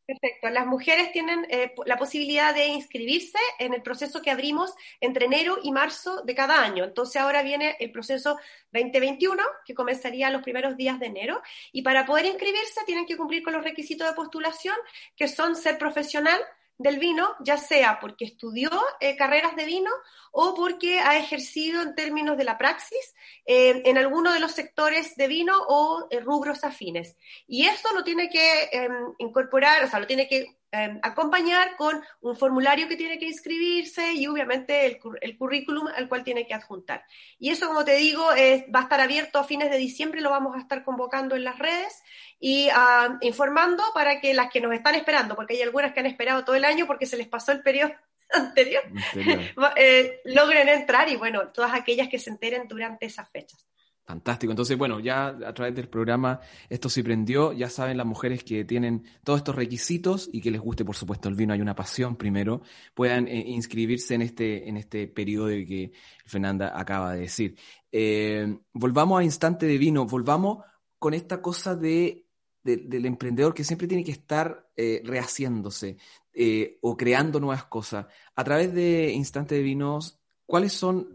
Perfecto. 0.08 0.48
Las 0.48 0.66
mujeres 0.66 1.12
tienen 1.12 1.46
eh, 1.50 1.74
la 1.84 1.98
posibilidad 1.98 2.54
de 2.54 2.66
inscribirse 2.68 3.36
en 3.58 3.74
el 3.74 3.82
proceso 3.82 4.22
que 4.22 4.30
abrimos 4.30 4.72
entre 5.02 5.26
enero 5.26 5.58
y 5.62 5.70
marzo 5.70 6.22
de 6.22 6.34
cada 6.34 6.62
año. 6.62 6.84
Entonces 6.84 7.20
ahora 7.20 7.42
viene 7.42 7.76
el 7.78 7.92
proceso 7.92 8.38
2021, 8.72 9.42
que 9.66 9.74
comenzaría 9.74 10.30
los 10.30 10.42
primeros 10.42 10.78
días 10.78 10.98
de 10.98 11.06
enero. 11.06 11.42
Y 11.72 11.82
para 11.82 12.06
poder 12.06 12.24
inscribirse 12.24 12.80
tienen 12.86 13.04
que 13.04 13.18
cumplir 13.18 13.42
con 13.42 13.52
los 13.52 13.62
requisitos 13.62 14.08
de 14.08 14.14
postulación, 14.14 14.76
que 15.14 15.28
son 15.28 15.54
ser 15.56 15.76
profesional, 15.76 16.40
del 16.78 16.98
vino, 16.98 17.34
ya 17.40 17.58
sea 17.58 17.98
porque 18.00 18.24
estudió 18.24 18.70
eh, 19.00 19.16
carreras 19.16 19.56
de 19.56 19.64
vino 19.64 19.90
o 20.30 20.54
porque 20.54 21.00
ha 21.00 21.18
ejercido 21.18 21.82
en 21.82 21.96
términos 21.96 22.38
de 22.38 22.44
la 22.44 22.56
praxis 22.56 23.14
eh, 23.46 23.82
en 23.84 23.98
alguno 23.98 24.32
de 24.32 24.38
los 24.38 24.52
sectores 24.52 25.16
de 25.16 25.26
vino 25.26 25.54
o 25.66 26.06
eh, 26.10 26.20
rubros 26.20 26.62
afines. 26.62 27.16
Y 27.48 27.66
eso 27.66 27.92
lo 27.94 28.04
tiene 28.04 28.30
que 28.30 28.68
em, 28.70 28.92
incorporar, 29.18 29.84
o 29.84 29.88
sea, 29.88 29.98
lo 29.98 30.06
tiene 30.06 30.28
que 30.28 30.56
Em, 30.70 30.98
acompañar 31.02 31.76
con 31.76 31.98
un 32.20 32.36
formulario 32.36 32.88
que 32.88 32.96
tiene 32.96 33.18
que 33.18 33.24
inscribirse 33.24 34.12
y 34.12 34.26
obviamente 34.26 34.84
el, 34.84 35.38
currículum 35.38 35.88
al 35.96 36.08
cual 36.10 36.24
tiene 36.24 36.46
que 36.46 36.52
adjuntar. 36.52 37.06
Y 37.38 37.48
eso, 37.48 37.68
como 37.68 37.86
te 37.86 37.96
digo, 37.96 38.22
va 38.26 38.80
a 38.80 38.82
estar 38.82 39.00
abierto 39.00 39.38
a 39.38 39.44
fines 39.44 39.70
de 39.70 39.78
diciembre, 39.78 40.20
lo 40.20 40.28
vamos 40.28 40.54
a 40.54 40.60
estar 40.60 40.84
convocando 40.84 41.36
en 41.36 41.44
las 41.44 41.58
redes 41.58 42.02
y 42.38 42.68
ah, 42.74 43.16
informando 43.22 43.82
para 43.94 44.20
que 44.20 44.34
las 44.34 44.50
que 44.50 44.60
nos 44.60 44.74
están 44.74 44.94
esperando, 44.94 45.34
porque 45.36 45.54
hay 45.54 45.62
algunas 45.62 45.94
que 45.94 46.00
han 46.00 46.06
esperado 46.06 46.44
todo 46.44 46.54
el 46.54 46.66
año 46.66 46.86
porque 46.86 47.06
se 47.06 47.16
les 47.16 47.28
pasó 47.28 47.52
el 47.52 47.62
periodo 47.62 47.94
anterior, 48.34 48.82
eh, 49.76 50.20
logren 50.26 50.68
entrar 50.68 51.08
y 51.08 51.16
bueno, 51.16 51.48
todas 51.48 51.72
aquellas 51.72 52.08
que 52.08 52.18
se 52.18 52.28
enteren 52.28 52.68
durante 52.68 53.06
esas 53.06 53.30
fechas. 53.30 53.67
Fantástico. 54.08 54.50
Entonces, 54.50 54.78
bueno, 54.78 55.00
ya 55.00 55.26
a 55.26 55.52
través 55.52 55.74
del 55.74 55.86
programa 55.86 56.40
esto 56.70 56.88
se 56.88 57.04
prendió. 57.04 57.52
Ya 57.52 57.68
saben 57.68 57.98
las 57.98 58.06
mujeres 58.06 58.42
que 58.42 58.64
tienen 58.64 59.04
todos 59.22 59.40
estos 59.40 59.54
requisitos 59.54 60.30
y 60.32 60.40
que 60.40 60.50
les 60.50 60.62
guste, 60.62 60.82
por 60.82 60.96
supuesto, 60.96 61.28
el 61.28 61.34
vino. 61.34 61.52
Hay 61.52 61.60
una 61.60 61.74
pasión 61.74 62.16
primero. 62.16 62.62
Puedan 62.94 63.28
eh, 63.28 63.44
inscribirse 63.48 64.14
en 64.14 64.22
este, 64.22 64.66
en 64.66 64.78
este 64.78 65.08
periodo 65.08 65.48
que 65.48 65.92
Fernanda 66.24 66.72
acaba 66.74 67.12
de 67.12 67.20
decir. 67.20 67.58
Eh, 67.92 68.58
volvamos 68.72 69.20
a 69.20 69.24
Instante 69.24 69.66
de 69.66 69.76
Vino. 69.76 70.06
Volvamos 70.06 70.64
con 70.98 71.12
esta 71.12 71.42
cosa 71.42 71.76
de, 71.76 72.24
del 72.64 73.04
emprendedor 73.04 73.52
que 73.52 73.62
siempre 73.62 73.86
tiene 73.88 74.04
que 74.04 74.12
estar 74.12 74.70
eh, 74.74 75.02
rehaciéndose. 75.04 75.98
eh, 76.32 76.78
o 76.80 76.96
creando 76.96 77.40
nuevas 77.40 77.64
cosas. 77.64 78.06
A 78.36 78.44
través 78.44 78.72
de 78.72 79.12
Instante 79.12 79.56
de 79.56 79.62
Vinos, 79.62 80.18
¿cuáles 80.46 80.72
son, 80.72 81.08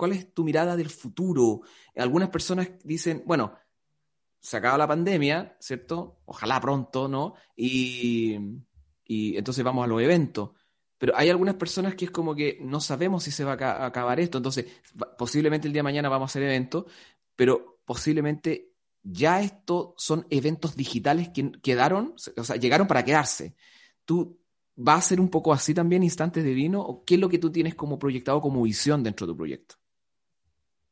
cuál 0.00 0.12
es 0.12 0.32
tu 0.32 0.44
mirada 0.44 0.76
del 0.76 0.88
futuro? 0.88 1.60
Algunas 1.94 2.30
personas 2.30 2.70
dicen, 2.82 3.22
bueno, 3.26 3.52
se 4.40 4.56
acaba 4.56 4.78
la 4.78 4.88
pandemia, 4.88 5.58
¿cierto? 5.60 6.22
Ojalá 6.24 6.58
pronto, 6.58 7.06
¿no? 7.06 7.34
Y, 7.54 8.34
entonces 9.04 9.62
vamos 9.62 9.84
a 9.84 9.88
los 9.88 10.00
eventos. 10.00 10.52
Pero 10.96 11.12
hay 11.14 11.28
algunas 11.28 11.56
personas 11.56 11.96
que 11.96 12.06
es 12.06 12.10
como 12.10 12.34
que 12.34 12.56
no 12.62 12.80
sabemos 12.80 13.24
si 13.24 13.30
se 13.30 13.44
va 13.44 13.58
a 13.60 13.84
acabar 13.84 14.18
esto, 14.20 14.38
entonces 14.38 14.64
posiblemente 15.18 15.66
el 15.68 15.74
día 15.74 15.80
de 15.80 15.90
mañana 15.90 16.08
vamos 16.08 16.30
a 16.30 16.32
hacer 16.32 16.44
eventos, 16.44 16.86
pero 17.36 17.82
posiblemente 17.84 18.72
ya 19.02 19.42
esto 19.42 19.94
son 19.98 20.26
eventos 20.30 20.76
digitales 20.76 21.28
que 21.28 21.52
quedaron, 21.60 22.14
o 22.38 22.44
sea, 22.44 22.56
llegaron 22.56 22.86
para 22.86 23.04
quedarse. 23.04 23.54
¿Tú 24.06 24.40
va 24.78 24.94
a 24.94 25.02
ser 25.02 25.20
un 25.20 25.28
poco 25.28 25.52
así 25.52 25.74
también 25.74 26.02
Instantes 26.02 26.42
de 26.42 26.54
Vino? 26.54 26.80
¿O 26.80 27.04
qué 27.04 27.16
es 27.16 27.20
lo 27.20 27.28
que 27.28 27.38
tú 27.38 27.52
tienes 27.52 27.74
como 27.74 27.98
proyectado, 27.98 28.40
como 28.40 28.62
visión 28.62 29.02
dentro 29.02 29.26
de 29.26 29.32
tu 29.34 29.36
proyecto? 29.36 29.79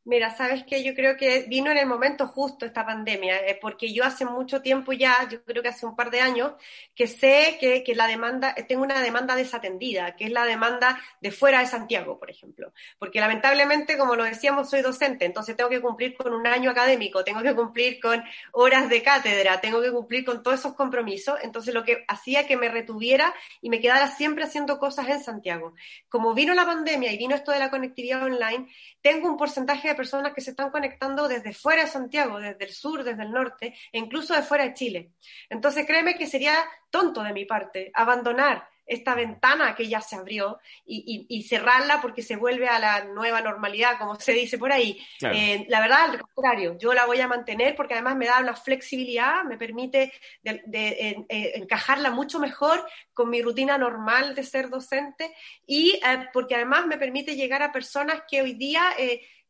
Mira, 0.08 0.34
sabes 0.34 0.64
que 0.64 0.82
yo 0.82 0.94
creo 0.94 1.18
que 1.18 1.42
vino 1.50 1.70
en 1.70 1.76
el 1.76 1.86
momento 1.86 2.28
justo 2.28 2.64
esta 2.64 2.86
pandemia, 2.86 3.46
eh, 3.46 3.58
porque 3.60 3.92
yo 3.92 4.04
hace 4.04 4.24
mucho 4.24 4.62
tiempo 4.62 4.94
ya, 4.94 5.28
yo 5.30 5.44
creo 5.44 5.62
que 5.62 5.68
hace 5.68 5.84
un 5.84 5.94
par 5.94 6.10
de 6.10 6.22
años, 6.22 6.52
que 6.94 7.06
sé 7.06 7.58
que, 7.60 7.84
que, 7.84 7.94
la 7.94 8.06
demanda, 8.06 8.54
tengo 8.66 8.84
una 8.84 9.02
demanda 9.02 9.36
desatendida, 9.36 10.16
que 10.16 10.24
es 10.24 10.30
la 10.30 10.46
demanda 10.46 10.98
de 11.20 11.30
fuera 11.30 11.60
de 11.60 11.66
Santiago, 11.66 12.18
por 12.18 12.30
ejemplo. 12.30 12.72
Porque 12.98 13.20
lamentablemente, 13.20 13.98
como 13.98 14.16
lo 14.16 14.24
decíamos, 14.24 14.70
soy 14.70 14.80
docente, 14.80 15.26
entonces 15.26 15.54
tengo 15.56 15.68
que 15.68 15.82
cumplir 15.82 16.16
con 16.16 16.32
un 16.32 16.46
año 16.46 16.70
académico, 16.70 17.22
tengo 17.22 17.42
que 17.42 17.54
cumplir 17.54 18.00
con 18.00 18.24
horas 18.52 18.88
de 18.88 19.02
cátedra, 19.02 19.60
tengo 19.60 19.82
que 19.82 19.92
cumplir 19.92 20.24
con 20.24 20.42
todos 20.42 20.60
esos 20.60 20.72
compromisos. 20.72 21.38
Entonces, 21.42 21.74
lo 21.74 21.84
que 21.84 22.06
hacía 22.08 22.46
que 22.46 22.56
me 22.56 22.70
retuviera 22.70 23.34
y 23.60 23.68
me 23.68 23.78
quedara 23.78 24.08
siempre 24.08 24.44
haciendo 24.44 24.78
cosas 24.78 25.06
en 25.10 25.22
Santiago. 25.22 25.74
Como 26.08 26.32
vino 26.32 26.54
la 26.54 26.64
pandemia 26.64 27.12
y 27.12 27.18
vino 27.18 27.34
esto 27.34 27.52
de 27.52 27.58
la 27.58 27.68
conectividad 27.68 28.22
online, 28.22 28.68
tengo 29.02 29.28
un 29.28 29.36
porcentaje 29.36 29.88
de 29.88 29.97
personas 29.98 30.32
que 30.32 30.40
se 30.40 30.50
están 30.50 30.70
conectando 30.70 31.26
desde 31.26 31.52
fuera 31.52 31.82
de 31.82 31.90
Santiago, 31.90 32.38
desde 32.38 32.64
el 32.64 32.72
sur, 32.72 33.02
desde 33.02 33.24
el 33.24 33.32
norte, 33.32 33.74
e 33.92 33.98
incluso 33.98 34.32
de 34.32 34.42
fuera 34.42 34.64
de 34.64 34.74
Chile. 34.74 35.10
Entonces, 35.50 35.84
créeme 35.84 36.16
que 36.16 36.28
sería 36.28 36.54
tonto 36.88 37.22
de 37.22 37.32
mi 37.32 37.44
parte 37.44 37.90
abandonar 37.92 38.68
esta 38.88 39.14
ventana 39.14 39.74
que 39.74 39.86
ya 39.86 40.00
se 40.00 40.16
abrió 40.16 40.58
y, 40.86 41.42
cerrarla 41.42 42.00
porque 42.00 42.22
se 42.22 42.36
vuelve 42.36 42.68
a 42.68 42.78
la 42.78 43.04
nueva 43.04 43.40
normalidad, 43.40 43.98
como 43.98 44.18
se 44.18 44.32
dice 44.32 44.58
por 44.58 44.72
ahí. 44.72 44.98
Eh, 45.20 45.66
la 45.68 45.80
verdad, 45.80 46.10
al 46.10 46.20
contrario, 46.20 46.76
yo 46.78 46.94
la 46.94 47.06
voy 47.06 47.20
a 47.20 47.28
mantener 47.28 47.76
porque 47.76 47.94
además 47.94 48.16
me 48.16 48.26
da 48.26 48.40
una 48.40 48.56
flexibilidad, 48.56 49.44
me 49.44 49.58
permite 49.58 50.12
de, 50.42 51.26
encajarla 51.28 52.10
mucho 52.10 52.38
mejor 52.38 52.84
con 53.12 53.28
mi 53.28 53.42
rutina 53.42 53.76
normal 53.76 54.34
de 54.34 54.42
ser 54.42 54.70
docente 54.70 55.34
y 55.66 56.00
eh, 56.04 56.28
porque 56.32 56.54
además 56.54 56.86
me 56.86 56.96
permite 56.96 57.36
llegar 57.36 57.62
a 57.62 57.72
personas 57.72 58.22
que 58.28 58.40
hoy 58.42 58.54
día... 58.54 58.82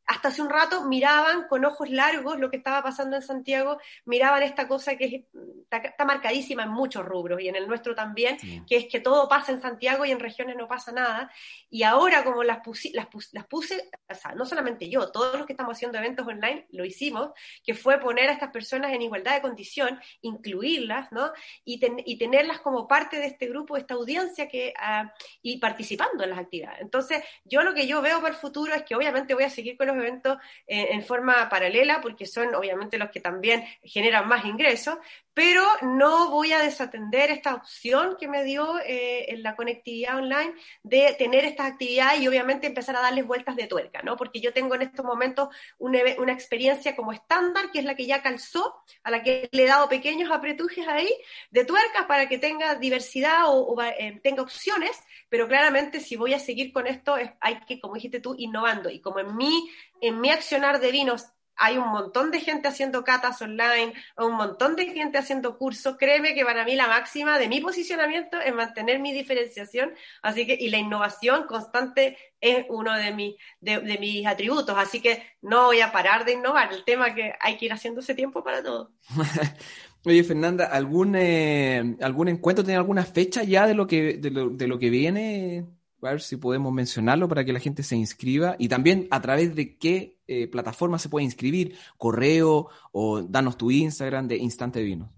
Hasta 0.09 0.29
hace 0.29 0.43
un 0.43 0.51
rato 0.51 0.85
miraban 0.85 1.47
con 1.49 1.65
ojos 1.65 1.91
largos 1.91 2.39
lo 2.39 2.51
que 2.51 2.57
estaba 2.57 2.83
pasando 2.83 3.17
en 3.17 3.23
Santiago, 3.23 3.79
miraban 4.07 4.43
esta 4.43 4.67
cosa 4.67 4.97
que 4.97 5.29
está, 5.71 6.05
marcadísima 6.05 6.63
en 6.63 6.71
muchos 6.71 7.05
rubros 7.05 7.41
y 7.41 7.49
en 7.49 7.57
el 7.57 7.69
nuestro 7.69 7.95
también, 7.95 8.39
que 8.67 8.77
es 8.77 8.87
que 8.87 9.01
todo 9.01 9.29
pasa 9.29 9.53
en 9.53 9.61
Santiago 9.61 10.07
y 10.07 10.11
en 10.11 10.19
regiones 10.19 10.57
no 10.57 10.67
pasa 10.67 10.93
nada. 10.93 11.31
Y 11.71 11.83
ahora 11.83 12.25
como 12.25 12.43
las, 12.43 12.61
las, 12.95 13.09
las 13.33 13.47
puse, 13.47 13.91
o 14.09 14.15
sea, 14.15 14.35
no 14.35 14.47
solamente 14.47 14.89
yo, 14.89 15.13
todos 15.13 15.37
los 15.37 15.47
que 15.47 15.53
estamos 15.53 15.77
haciendo 15.77 15.99
eventos 15.99 16.27
online 16.27 16.67
lo 16.71 16.85
hicimos, 16.87 17.31
que 17.63 17.75
fue 17.75 18.01
poner 18.01 18.31
a 18.31 18.33
estas 18.33 18.51
personas 18.51 18.93
en 18.93 19.03
igualdad 19.03 19.35
de 19.35 19.43
condición, 19.43 20.01
incluirlas, 20.23 21.13
¿no? 21.13 21.31
Y, 21.65 21.81
y 22.07 22.17
tenerlas 22.17 22.61
como 22.61 22.89
parte 22.89 23.19
de 23.19 23.27
este 23.27 23.47
grupo, 23.47 23.75
de 23.75 23.81
esta 23.81 23.95
audiencia 23.95 24.49
que, 24.49 24.73
uh, 24.79 25.07
y 25.43 25.59
participando 25.59 26.25
en 26.25 26.31
las 26.31 26.39
actividades. 26.39 26.81
Entonces, 26.81 27.23
yo 27.45 27.63
lo 27.63 27.75
que 27.75 27.87
yo 27.87 28.01
veo 28.01 28.23
para 28.23 28.33
el 28.33 28.41
futuro 28.41 28.75
es 28.75 28.83
que 28.85 28.95
obviamente 28.95 29.35
voy 29.35 29.45
a 29.45 29.51
seguir 29.51 29.77
con 29.77 29.89
los 29.89 29.98
eventos 29.99 30.39
eh, 30.67 30.89
en 30.91 31.03
forma 31.05 31.49
paralela, 31.49 32.01
porque 32.01 32.27
son 32.27 32.55
obviamente 32.55 32.99
los 32.99 33.11
que 33.11 33.21
también 33.21 33.65
generan 33.83 34.29
más 34.29 34.45
ingresos, 34.45 34.99
pero 35.39 35.63
no 35.83 36.31
voy 36.31 36.51
a 36.51 36.59
desatender 36.59 37.31
esta 37.31 37.55
opción 37.55 38.17
que 38.19 38.27
me 38.27 38.43
dio 38.43 38.81
eh, 38.81 39.33
en 39.33 39.45
la 39.45 39.55
conectividad 39.55 40.17
online 40.17 40.53
de 40.83 41.15
tener 41.17 41.45
estas 41.45 41.71
actividades 41.71 42.21
y 42.21 42.27
obviamente 42.27 42.67
empezar 42.67 42.97
a 42.97 43.03
darles 43.03 43.25
vueltas 43.25 43.55
de 43.55 43.69
tuerca, 43.69 44.03
¿no? 44.03 44.17
Porque 44.17 44.41
yo 44.41 44.53
tengo 44.53 44.75
en 44.75 44.83
estos 44.83 45.05
momentos 45.05 45.51
una, 45.79 46.01
una 46.19 46.33
experiencia 46.33 46.97
como 46.97 47.13
estándar, 47.13 47.71
que 47.71 47.79
es 47.79 47.85
la 47.85 47.95
que 47.95 48.07
ya 48.07 48.21
calzó, 48.21 48.83
a 49.05 49.13
la 49.13 49.23
que 49.23 49.49
le 49.53 49.63
he 49.63 49.67
dado 49.69 49.89
pequeños 49.89 50.29
apretujes 50.33 50.89
ahí 50.89 51.09
de 51.53 51.65
tuercas 51.65 52.07
para 52.07 52.29
que 52.29 52.39
tenga 52.39 52.75
diversidad 52.75 53.43
o, 53.47 53.81
eh, 53.81 54.19
tenga 54.25 54.43
opciones, 54.43 55.01
pero 55.29 55.47
claramente 55.47 56.01
si 56.01 56.17
voy 56.17 56.35
a 56.35 56.41
seguir 56.41 56.73
con 56.73 56.89
esto 56.89 57.15
hay 57.15 57.61
que, 57.61 57.79
como 57.79 57.95
dijiste 57.95 58.19
tú, 58.19 58.35
innovando. 58.37 58.91
Y 58.91 59.01
como 59.01 59.21
en 59.21 59.37
mi, 59.37 59.71
en 60.01 60.21
mi 60.21 60.31
accionar 60.31 60.81
de 60.81 60.91
vinos 60.91 61.27
hay 61.59 61.77
un 61.77 61.89
montón 61.89 62.31
de 62.31 62.41
gente 62.41 62.69
haciendo 62.69 63.05
catas 63.05 63.43
online, 63.43 63.93
un 64.17 64.33
montón 64.33 64.77
de 64.77 64.87
gente 64.87 65.19
haciendo 65.19 65.59
cursos. 65.59 65.97
Créeme 65.99 66.35
que 66.35 66.45
para 66.45 66.65
mí 66.65 66.75
la 66.77 66.87
máxima 66.87 67.39
de 67.39 67.49
mi 67.49 67.61
posicionamiento 67.61 68.41
es 68.41 68.55
mantener 68.55 69.01
mi 69.01 69.13
diferenciación, 69.13 69.93
así 70.23 70.47
que, 70.47 70.57
y 70.59 70.71
la 70.71 70.79
innovación 70.79 71.47
constante 71.47 72.17
es 72.41 72.65
uno 72.69 72.95
de, 72.95 73.13
mi, 73.13 73.37
de, 73.61 73.99
mis 73.99 74.27
atributos, 74.27 74.77
así 74.79 75.01
que 75.01 75.23
no 75.43 75.67
voy 75.67 75.81
a 75.81 75.91
parar 75.91 76.25
de 76.25 76.33
innovar. 76.35 76.73
El 76.73 76.85
tema 76.85 77.15
que 77.15 77.35
hay 77.41 77.57
que 77.57 77.67
ir 77.67 77.73
haciendo 77.73 78.01
ese 78.01 78.15
tiempo 78.15 78.45
para 78.45 78.63
todo. 78.63 78.93
Oye, 80.05 80.23
Fernanda, 80.23 80.67
¿algún, 80.67 81.17
eh, 81.17 81.97
¿algún 82.01 82.29
encuentro 82.29 82.65
tiene 82.65 82.79
alguna 82.79 83.05
fecha 83.05 83.43
ya 83.43 83.67
de 83.67 83.75
lo 83.75 83.87
que, 83.87 84.15
de 84.15 84.31
lo, 84.31 84.49
de 84.49 84.69
lo 84.69 84.79
que 84.79 84.91
viene? 84.91 85.67
A 86.03 86.11
ver 86.11 86.21
si 86.21 86.37
podemos 86.37 86.73
mencionarlo 86.73 87.29
para 87.29 87.45
que 87.45 87.53
la 87.53 87.61
gente 87.61 87.83
se 87.83 87.97
inscriba 87.97 88.57
y 88.59 88.69
también 88.69 89.09
a 89.11 89.21
través 89.21 89.55
de 89.55 89.77
qué 89.77 90.17
eh, 90.29 90.47
plataforma 90.47 90.99
se 90.99 91.09
puede 91.09 91.25
inscribir, 91.25 91.77
correo 91.97 92.69
o 92.93 93.23
danos 93.23 93.57
tu 93.57 93.71
Instagram 93.71 94.29
de 94.29 94.37
Instante 94.37 94.83
Vinos. 94.83 95.11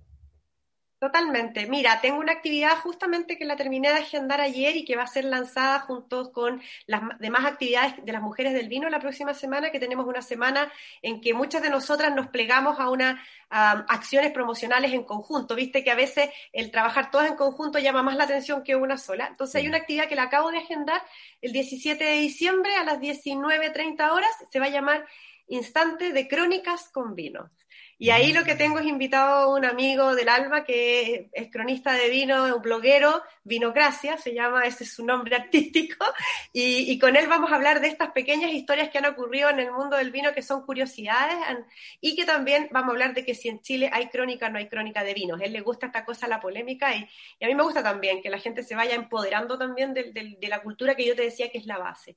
Totalmente. 1.01 1.67
Mira, 1.67 1.99
tengo 2.03 2.19
una 2.19 2.33
actividad 2.33 2.77
justamente 2.77 3.39
que 3.39 3.47
la 3.47 3.57
terminé 3.57 3.89
de 3.89 4.01
agendar 4.01 4.39
ayer 4.43 4.77
y 4.77 4.85
que 4.85 4.97
va 4.97 5.05
a 5.05 5.07
ser 5.07 5.25
lanzada 5.25 5.81
junto 5.81 6.31
con 6.31 6.61
las 6.85 7.19
demás 7.19 7.47
actividades 7.47 8.05
de 8.05 8.13
las 8.13 8.21
mujeres 8.21 8.53
del 8.53 8.69
vino 8.69 8.87
la 8.91 9.01
próxima 9.01 9.33
semana, 9.33 9.71
que 9.71 9.81
tenemos 9.81 10.07
una 10.07 10.21
semana 10.21 10.71
en 11.01 11.23
que 11.23 11.33
muchas 11.33 11.63
de 11.63 11.71
nosotras 11.71 12.15
nos 12.15 12.29
plegamos 12.29 12.79
a 12.79 12.91
unas 12.91 13.19
acciones 13.49 14.31
promocionales 14.33 14.93
en 14.93 15.05
conjunto. 15.05 15.55
Viste 15.55 15.83
que 15.83 15.91
a 15.91 15.95
veces 15.95 16.29
el 16.53 16.71
trabajar 16.71 17.11
todas 17.11 17.31
en 17.31 17.37
conjunto 17.37 17.79
llama 17.79 18.03
más 18.03 18.17
la 18.17 18.25
atención 18.25 18.63
que 18.63 18.77
una 18.77 18.99
sola. 18.99 19.27
Entonces 19.27 19.55
hay 19.55 19.69
una 19.69 19.79
actividad 19.79 20.07
que 20.07 20.17
la 20.17 20.25
acabo 20.25 20.51
de 20.51 20.59
agendar 20.59 21.03
el 21.41 21.53
17 21.53 22.05
de 22.05 22.17
diciembre 22.17 22.77
a 22.77 22.85
las 22.85 23.01
19.30 23.01 24.11
horas. 24.11 24.31
Se 24.51 24.61
va 24.61 24.67
a 24.67 24.69
llamar 24.69 25.07
Instante 25.49 26.13
de 26.13 26.29
Crónicas 26.29 26.91
con 26.91 27.15
Vino. 27.15 27.51
Y 28.01 28.09
ahí 28.09 28.33
lo 28.33 28.45
que 28.45 28.55
tengo 28.55 28.79
es 28.79 28.87
invitado 28.87 29.35
a 29.35 29.55
un 29.55 29.67
amigo 29.67 30.15
del 30.15 30.31
alma 30.31 30.65
que 30.65 31.29
es 31.35 31.51
cronista 31.51 31.93
de 31.93 32.09
vino, 32.09 32.57
un 32.57 32.63
bloguero, 32.63 33.23
Vinocracia, 33.45 34.17
se 34.17 34.33
llama, 34.33 34.65
ese 34.65 34.85
es 34.85 34.95
su 34.95 35.05
nombre 35.05 35.37
artístico, 35.37 36.03
y, 36.51 36.99
con 36.99 37.15
él 37.15 37.27
vamos 37.29 37.53
a 37.53 37.57
hablar 37.57 37.83
de 37.83 37.89
estas 37.89 38.13
pequeñas 38.13 38.53
historias 38.53 38.89
que 38.89 38.97
han 38.97 39.05
ocurrido 39.05 39.51
en 39.51 39.61
el 39.61 39.71
mundo 39.71 39.99
del 39.99 40.11
vino 40.11 40.33
que 40.33 40.41
son 40.41 40.65
curiosidades 40.65 41.37
y 42.01 42.17
que 42.17 42.25
también 42.25 42.71
vamos 42.73 42.89
a 42.89 42.93
hablar 42.93 43.13
de 43.13 43.23
que 43.23 43.35
si 43.35 43.51
en 43.51 43.61
Chile 43.61 43.91
hay 43.93 44.09
crónica 44.09 44.49
no 44.49 44.57
hay 44.57 44.69
crónica 44.69 45.05
de 45.05 45.13
vinos. 45.13 45.39
A 45.39 45.45
él 45.45 45.53
le 45.53 45.61
gusta 45.61 45.85
esta 45.85 46.07
cosa, 46.07 46.27
la 46.27 46.41
polémica, 46.41 46.97
y, 46.97 47.07
a 47.45 47.49
mí 47.49 47.55
me 47.55 47.63
gusta 47.63 47.83
también 47.83 48.23
que 48.23 48.31
la 48.31 48.39
gente 48.39 48.63
se 48.63 48.75
vaya 48.75 48.95
empoderando 48.95 49.59
también 49.59 49.93
de, 49.93 50.39
la 50.41 50.63
cultura 50.63 50.95
que 50.95 51.05
yo 51.05 51.15
te 51.15 51.23
decía 51.23 51.51
que 51.51 51.59
es 51.59 51.67
la 51.67 51.77
base. 51.77 52.17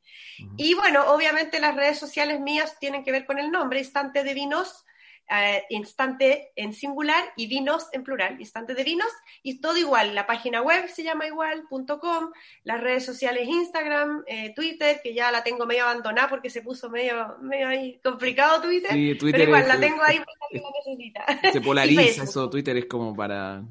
Y 0.56 0.76
bueno, 0.76 1.12
obviamente 1.12 1.60
las 1.60 1.76
redes 1.76 2.00
sociales 2.00 2.40
mías 2.40 2.80
tienen 2.80 3.04
que 3.04 3.12
ver 3.12 3.26
con 3.26 3.38
el 3.38 3.52
nombre, 3.52 3.80
Instante 3.80 4.24
de 4.24 4.34
Vinos, 4.34 4.86
eh, 5.30 5.64
instante 5.70 6.52
en 6.56 6.74
singular 6.74 7.24
y 7.38 7.48
vinos 7.48 7.88
en 7.94 8.04
plural, 8.04 8.40
instante 8.40 8.76
de 8.76 8.84
vinos, 8.84 9.08
y 9.42 9.62
todo 9.62 9.78
igual. 9.78 10.14
La 10.14 10.28
página 10.28 10.62
web 10.62 10.88
se 10.90 11.04
llama 11.04 11.28
igual.com, 11.28 12.32
las 12.64 12.82
redes 12.82 13.06
sociales 13.06 13.48
Instagram, 13.48 14.24
eh, 14.28 14.54
Twitter, 14.54 15.00
que 15.02 15.14
ya 15.14 15.32
la 15.32 15.44
tengo 15.44 15.66
medio 15.66 15.86
abandonada 15.86 16.30
porque 16.30 16.50
se 16.50 16.62
puso 16.62 16.90
medio, 16.90 17.38
medio 17.42 17.68
ahí 17.68 18.00
complicado 18.04 18.62
Twitter, 18.62 18.92
pero 19.20 19.44
igual 19.44 19.68
la 19.68 19.80
tengo 19.80 20.04
ahí 20.04 20.20
porque 20.20 20.62
la 20.62 20.70
necesita. 20.86 21.52
Se 21.52 21.62
polariza 21.62 22.24
eso, 22.24 22.50
Twitter 22.50 22.78
es 22.78 22.86
como 22.86 23.16
para... 23.16 23.64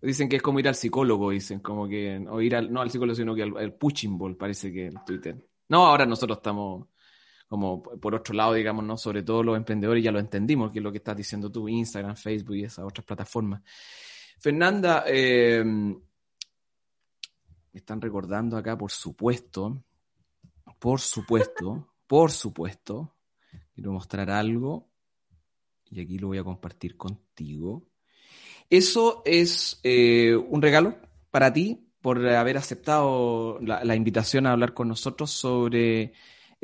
Dicen 0.00 0.28
que 0.28 0.36
es 0.36 0.42
como 0.42 0.60
ir 0.60 0.68
al 0.68 0.74
psicólogo, 0.74 1.30
dicen, 1.30 1.60
como 1.60 1.88
que, 1.88 2.22
o 2.28 2.38
ir 2.42 2.54
al, 2.54 2.70
no 2.70 2.82
al 2.82 2.90
psicólogo, 2.90 3.16
sino 3.16 3.34
que 3.34 3.42
al, 3.42 3.56
al 3.56 3.72
pushing 3.72 4.18
ball, 4.18 4.36
parece 4.36 4.70
que 4.70 4.88
el 4.88 5.02
Twitter. 5.06 5.36
No, 5.68 5.86
ahora 5.86 6.04
nosotros 6.04 6.38
estamos 6.38 6.88
como 7.48 7.82
por 7.82 8.14
otro 8.14 8.34
lado, 8.34 8.54
digamos, 8.54 8.84
¿no? 8.84 8.96
Sobre 8.96 9.22
todo 9.22 9.42
los 9.42 9.56
emprendedores 9.56 10.02
ya 10.02 10.12
lo 10.12 10.18
entendimos, 10.18 10.72
que 10.72 10.78
es 10.78 10.82
lo 10.82 10.90
que 10.90 10.98
estás 10.98 11.16
diciendo 11.16 11.50
tú, 11.50 11.68
Instagram, 11.68 12.16
Facebook 12.16 12.56
y 12.56 12.64
esas 12.64 12.84
otras 12.84 13.04
plataformas. 13.04 13.62
Fernanda, 14.38 15.04
eh, 15.06 15.62
me 15.64 16.00
están 17.72 18.00
recordando 18.00 18.56
acá, 18.56 18.76
por 18.76 18.90
supuesto, 18.90 19.82
por 20.78 21.00
supuesto, 21.00 21.94
por 22.06 22.30
supuesto, 22.30 23.14
quiero 23.74 23.92
mostrar 23.92 24.30
algo 24.30 24.90
y 25.90 26.00
aquí 26.00 26.18
lo 26.18 26.28
voy 26.28 26.38
a 26.38 26.44
compartir 26.44 26.96
contigo. 26.96 27.88
Eso 28.70 29.22
es 29.24 29.80
eh, 29.82 30.34
un 30.34 30.62
regalo 30.62 30.96
para 31.30 31.52
ti 31.52 31.84
por 32.00 32.26
haber 32.26 32.58
aceptado 32.58 33.58
la, 33.60 33.96
invitación 33.96 34.46
a 34.46 34.52
hablar 34.52 34.74
con 34.74 34.88
nosotros 34.88 35.30
sobre 35.30 36.12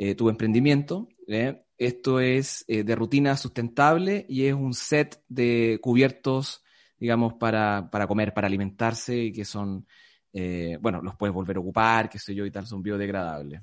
eh, 0.03 0.15
tu 0.15 0.29
emprendimiento. 0.29 1.09
¿eh? 1.27 1.63
Esto 1.77 2.19
es 2.19 2.65
eh, 2.67 2.83
de 2.83 2.95
rutina 2.95 3.37
sustentable 3.37 4.25
y 4.27 4.45
es 4.45 4.53
un 4.55 4.73
set 4.73 5.23
de 5.29 5.77
cubiertos, 5.79 6.63
digamos, 6.97 7.35
para, 7.35 7.87
para 7.91 8.07
comer, 8.07 8.33
para 8.33 8.47
alimentarse 8.47 9.15
y 9.15 9.31
que 9.31 9.45
son, 9.45 9.85
bueno, 10.33 11.03
los 11.03 11.15
puedes 11.17 11.35
volver 11.35 11.57
a 11.57 11.59
ocupar, 11.59 12.09
qué 12.09 12.17
sé 12.17 12.33
yo, 12.33 12.47
y 12.47 12.51
tal, 12.51 12.65
son 12.65 12.81
biodegradables. 12.81 13.61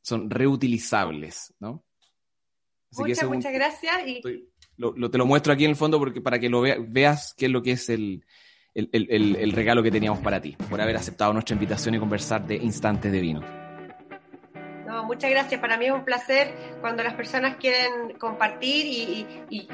Son 0.00 0.30
reutilizables, 0.30 1.54
¿no? 1.58 1.84
muchas, 2.92 3.28
muchas 3.28 3.52
gracias. 3.52 3.94
Y... 4.06 4.22
te 4.22 5.18
lo 5.18 5.26
muestro 5.26 5.52
aquí 5.52 5.64
en 5.64 5.70
el 5.70 5.76
fondo 5.76 5.98
porque 5.98 6.20
para 6.20 6.38
que 6.38 6.48
lo 6.48 6.60
veas 6.60 7.34
qué 7.36 7.46
es 7.46 7.50
lo 7.50 7.62
que 7.62 7.72
es 7.72 7.88
el, 7.88 8.24
el, 8.74 9.52
regalo 9.52 9.82
que 9.82 9.90
teníamos 9.90 10.20
para 10.20 10.40
ti, 10.40 10.56
por 10.68 10.80
haber 10.80 10.96
aceptado 10.96 11.32
nuestra 11.32 11.54
invitación 11.54 11.96
y 11.96 11.98
conversar 11.98 12.46
de 12.46 12.54
instantes 12.56 13.10
de 13.10 13.20
vino. 13.20 13.59
No, 15.00 15.06
muchas 15.06 15.30
gracias. 15.30 15.60
Para 15.60 15.78
mí 15.78 15.86
es 15.86 15.92
un 15.92 16.04
placer 16.04 16.52
cuando 16.82 17.02
las 17.02 17.14
personas 17.14 17.56
quieren 17.56 18.18
compartir 18.18 18.86
y, 18.86 19.26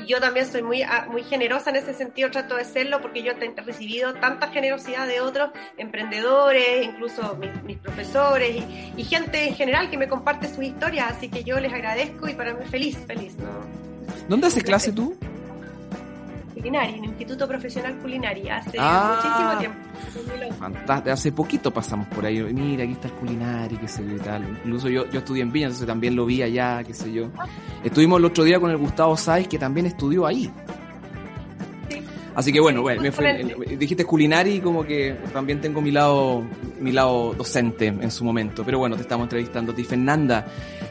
yo 0.07 0.21
también 0.21 0.47
soy 0.47 0.63
muy, 0.63 0.83
ah, 0.83 1.09
muy 1.11 1.25
generosa 1.25 1.71
en 1.71 1.77
ese 1.77 1.95
sentido, 1.95 2.31
trato 2.31 2.55
de 2.55 2.65
serlo 2.65 3.01
porque 3.01 3.23
yo 3.23 3.33
he 3.33 3.61
recibido 3.61 4.15
tanta 4.15 4.49
generosidad 4.49 5.09
de 5.09 5.21
otros 5.21 5.51
emprendedores, 5.77 6.85
incluso 6.85 7.37
mis, 7.37 7.77
profesores 7.79 8.63
y, 8.97 9.05
gente 9.05 9.49
en 9.49 9.55
general 9.55 9.91
que 9.91 9.99
me 9.99 10.07
comparte 10.09 10.49
sus 10.49 10.63
historias, 10.63 11.13
así 11.13 11.29
que 11.29 11.43
yo 11.43 11.59
les 11.59 11.73
agradezco 11.73 12.29
y 12.29 12.35
para 12.35 12.55
mí 12.55 12.65
feliz, 12.67 12.99
feliz. 13.07 13.37
¿no? 13.37 14.27
¿Dónde 14.29 14.47
hace 14.47 14.63
clase 14.63 14.93
tú? 14.93 15.17
Culinaria, 16.67 16.97
en 16.97 17.05
el 17.05 17.11
Instituto 17.11 17.47
Profesional 17.47 17.97
Culinaria, 17.99 18.57
hace 18.57 18.77
ah, 18.79 19.15
muchísimo 19.17 19.59
tiempo. 19.59 20.55
Fantástico, 20.59 21.13
hace 21.13 21.33
poquito 21.33 21.73
pasamos 21.73 22.09
por 22.09 22.27
ahí, 22.27 22.43
mira, 22.43 22.83
aquí 22.83 22.93
está 22.93 23.09
el 23.09 23.15
culinario, 23.15 23.81
qué 23.81 23.89
sé 23.89 24.05
yo 24.05 24.17
y 24.17 24.19
tal. 24.19 24.43
Incluso 24.49 24.89
yo, 24.89 25.09
yo 25.11 25.21
estudié 25.21 25.43
en 25.43 25.53
Viña, 25.53 25.67
entonces 25.67 25.87
también 25.87 26.17
lo 26.17 26.27
vi 26.27 26.43
allá, 26.43 26.83
qué 26.85 26.93
sé 26.93 27.13
yo. 27.13 27.29
Estuvimos 27.85 28.19
el 28.19 28.25
otro 28.25 28.43
día 28.43 28.59
con 28.59 28.71
el 28.71 28.77
Gustavo 28.79 29.17
Sáez, 29.17 29.47
que 29.47 29.59
también 29.59 29.87
estudió 29.87 30.27
ahí. 30.27 30.51
Así 32.35 32.53
que 32.53 32.61
bueno, 32.61 32.83
bueno 32.83 33.01
me 33.01 33.13
fue, 33.13 33.45
dijiste 33.79 34.05
culinaria 34.05 34.57
y 34.57 34.61
como 34.61 34.85
que 34.85 35.17
también 35.33 35.59
tengo 35.59 35.81
mi 35.81 35.91
lado, 35.91 36.43
mi 36.81 36.93
lado 36.93 37.33
docente 37.33 37.87
en 37.87 38.11
su 38.11 38.25
momento. 38.25 38.63
Pero 38.65 38.79
bueno, 38.79 38.97
te 38.97 39.03
estamos 39.03 39.25
entrevistando 39.25 39.73
a 39.73 39.75
ti, 39.75 39.85
Fernanda. 39.85 40.47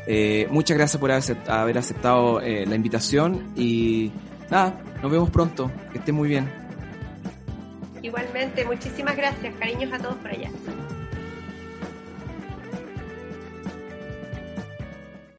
Eh, 0.07 0.47
muchas 0.49 0.77
gracias 0.77 0.99
por 0.99 1.11
haber 1.11 1.77
aceptado 1.77 2.41
eh, 2.41 2.65
la 2.65 2.75
invitación 2.75 3.51
y 3.55 4.11
nada, 4.49 4.73
nos 5.01 5.11
vemos 5.11 5.29
pronto. 5.29 5.71
Que 5.91 5.99
esté 5.99 6.11
muy 6.11 6.29
bien. 6.29 6.49
Igualmente, 8.01 8.65
muchísimas 8.65 9.15
gracias. 9.15 9.53
Cariños 9.55 9.91
a 9.93 9.99
todos 9.99 10.15
por 10.15 10.31
allá. 10.31 10.49